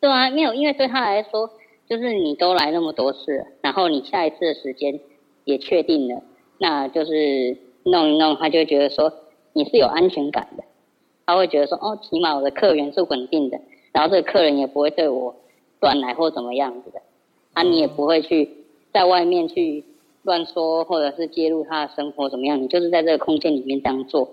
[0.00, 1.48] 对啊，没有，因为对他来说，
[1.88, 4.98] 就是你都来那么多次，然后你下一次的时间
[5.44, 6.24] 也确定了，
[6.58, 9.12] 那就是弄一弄，他就会觉得说
[9.52, 10.64] 你是有安全感的，
[11.26, 13.60] 他会觉得说哦，起码我的客源是稳定的，
[13.92, 15.34] 然后这个客人也不会对我
[15.80, 17.00] 断奶或怎么样子的，
[17.52, 18.48] 啊，你也不会去
[18.92, 19.84] 在外面去
[20.22, 24.30] 乱说或者是介入他的生活怎么样，你就是在这个空间里面这样做，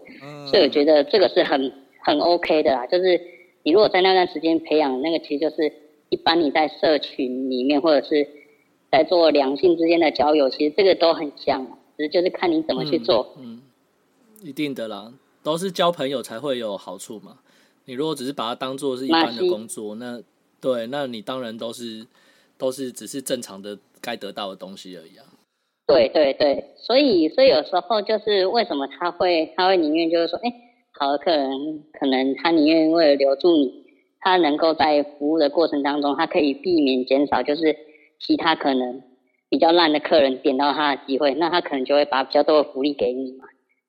[0.48, 3.22] 所以我觉得这个是很很 OK 的啦，就是
[3.64, 5.72] 你如果在那段时间培养那个，其实就是。
[6.10, 8.26] 一般你在社群里面，或者是
[8.90, 13.36] 在做两性之间的交友，其实这个都很像，只是就是看你怎么去做。
[13.38, 13.62] 嗯，嗯，
[14.42, 15.14] 一定的啦，
[15.44, 17.40] 都是交朋友才会有好处嘛。
[17.86, 20.22] 你如果只是把它当做是一般的工作，那
[20.60, 22.06] 对，那你当然都是
[22.58, 25.26] 都是只是正常的该得到的东西而已啊。
[25.88, 30.54] 对对对，所以所以有时候就是为什么他会他会宁愿就是说，哎，
[31.00, 31.50] 好的客人
[31.94, 33.88] 可能他宁愿为了留住你。
[34.20, 37.78] 他能够在服务的过程当中，他可以避免减少，就是
[38.20, 39.02] 其他可能
[39.48, 43.46] 比较烂的客人点到他的机会，那他可能就会把比较多的福利给你嘛。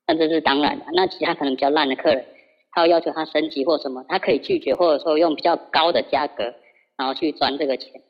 [0.08, 0.86] 那这是当然的。
[0.94, 2.24] 那其他可能比较烂的客人，
[2.72, 6.54] 他要要求他升级或什么，他可以拒绝，或者说用比较高的价格，
[6.96, 8.02] 然后去赚这个钱，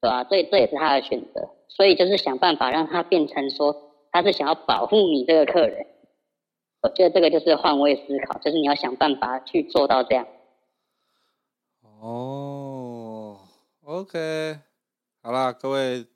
[0.00, 0.24] 对吧？
[0.24, 1.50] 所以这也是他的选择。
[1.68, 5.86] 所以就是想办法让他变成说，他是想要保护你这个客人。
[6.82, 10.26] 我觉得这个就是换位思考，就是你要想办法去做到这样。
[12.00, 13.38] 哦
[13.82, 14.58] ，OK，
[15.22, 16.06] 好啦，各位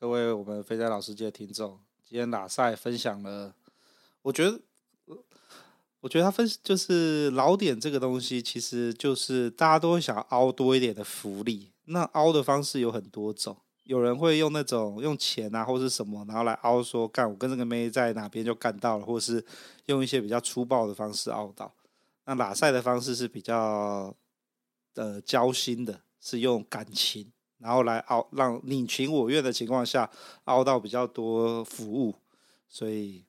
[0.00, 3.54] 各位，我们飞仔老师界的听众，今天喇赛分享了，
[4.24, 4.60] 我觉得，
[6.00, 11.70] 我觉得他分就是老点这个东西，其实就是大家都会想凹多一点的福利。
[11.84, 19.44] 那凹的方式有很多种，有人会用那种用钱啊，或是什么，然后来凹说，干我跟这个妹在哪边就干到了，或是
[19.86, 21.72] 用一些比较粗暴的方式凹到。
[22.24, 24.16] 那喇赛的方式是比较。
[24.96, 30.08] 呃交心的是用感情，然后来凹，让你情我愿的情况下
[30.44, 32.14] 凹到比较多服务，
[32.68, 33.24] 所以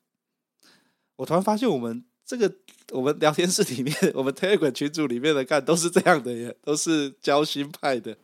[1.17, 2.51] 我突然发现我们这个
[2.91, 8.17] 我们聊天室里面，我们 Telegram 群组里面的干都是这样的耶，都是交心派的。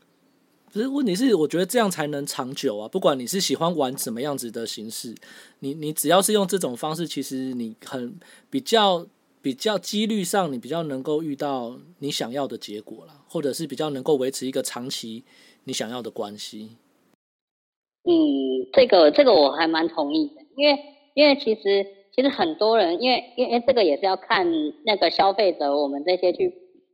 [0.71, 2.87] 不是，问题是我觉得这样才能长久啊！
[2.87, 5.15] 不管你是喜欢玩什么样子的形式，
[5.59, 8.19] 你你只要是用这种方式，其实你很
[8.49, 9.07] 比较。
[9.43, 15.23] 比较几率上，你比较能够遇到你想要的结果啦，或者是比较能够维持一个长期
[15.63, 16.77] 你想要的关系。
[18.03, 18.13] 嗯，
[18.71, 20.77] 这个这个我还蛮同意的，因为
[21.15, 24.47] 因为其实其实很多人，因为因为这个也是要看
[24.85, 26.53] 那个消费者，我们这些去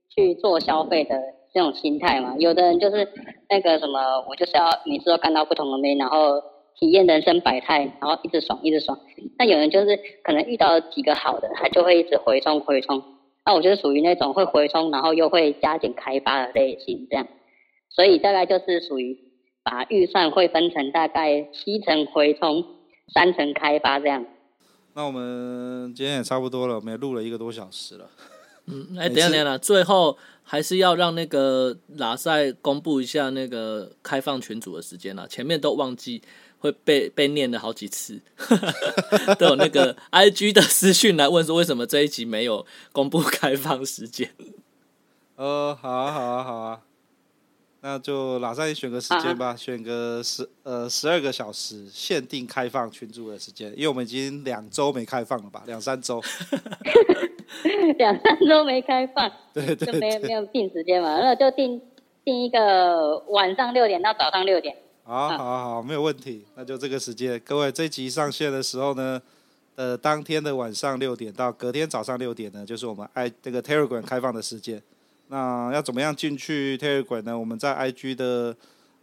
[0.10, 1.20] 去做消费的
[1.54, 2.36] 这种心态嘛。
[2.38, 3.08] 有的人就是
[3.50, 4.00] 那个什么，
[4.30, 6.42] 我就是要每次都看到不同的妹，然后。
[6.80, 9.00] 体验人生百态，然后一直爽，一直爽。
[9.40, 13.04] 那有人就是可能遇到几个好的，他就会一直回冲回冲。
[13.44, 17.26] 那我就是属于那种会回冲，然后又会加紧开发的类型，这样。
[17.90, 19.18] 所以大概就是属于
[19.64, 22.64] 把预算会分成大概七成回冲，
[23.12, 24.28] 三成开发这样。
[24.98, 28.10] 那我们今天也差不多了，我们也录了一个多小时了。
[28.66, 36.24] 嗯， 哎，等一下等一下，最后还是要让那个拉塞公布一下那个开放群组的时间了，前面都忘记。
[36.60, 38.20] 会被被念了好几次，
[39.38, 44.32] 都有那个 I G 的私讯来问说，为什么这一集没有公布开放时间？
[45.36, 46.82] 呃，好啊，好啊，好啊，
[47.88, 56.22] 那就马上选个时间吧，啊、选个十呃十二个小时限定开放群组的时间，因为我们已经两周没开放了吧，两三周，
[57.98, 61.82] 两三周没开放，对 对，对，就没有没有定时间嘛，那就定
[62.26, 64.76] 定一个晚上六点到早上六点。
[65.06, 66.44] 好，好，好，没有问题。
[66.56, 69.22] 那就这个时间，各位，这一集上线的时候呢，
[69.76, 74.84] 呃，当天的晚上六点到隔天早上六点呢，就是我们爱这个 Telegram 开放的时间。
[75.28, 77.38] 那要怎么样进去 Telegram 呢？
[77.38, 78.56] 我们在 IG 的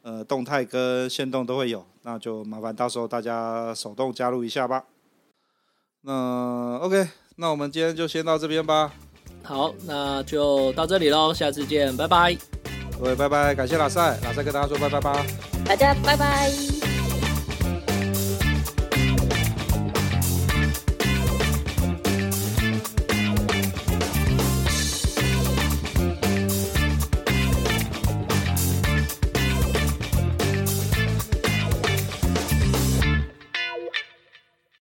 [0.03, 4.85] 呃动态跟线动都会有，那就麻烦到时候大家手动加入一下吧。
[6.03, 8.93] 那 OK，那我们今天就先到这边吧。
[9.43, 12.37] 好，那就到这里喽，下次见，拜拜。
[12.99, 15.25] 各位拜拜，感谢喇赛，喇赛跟大家说拜拜吧。
[15.65, 17.04] 大家拜拜。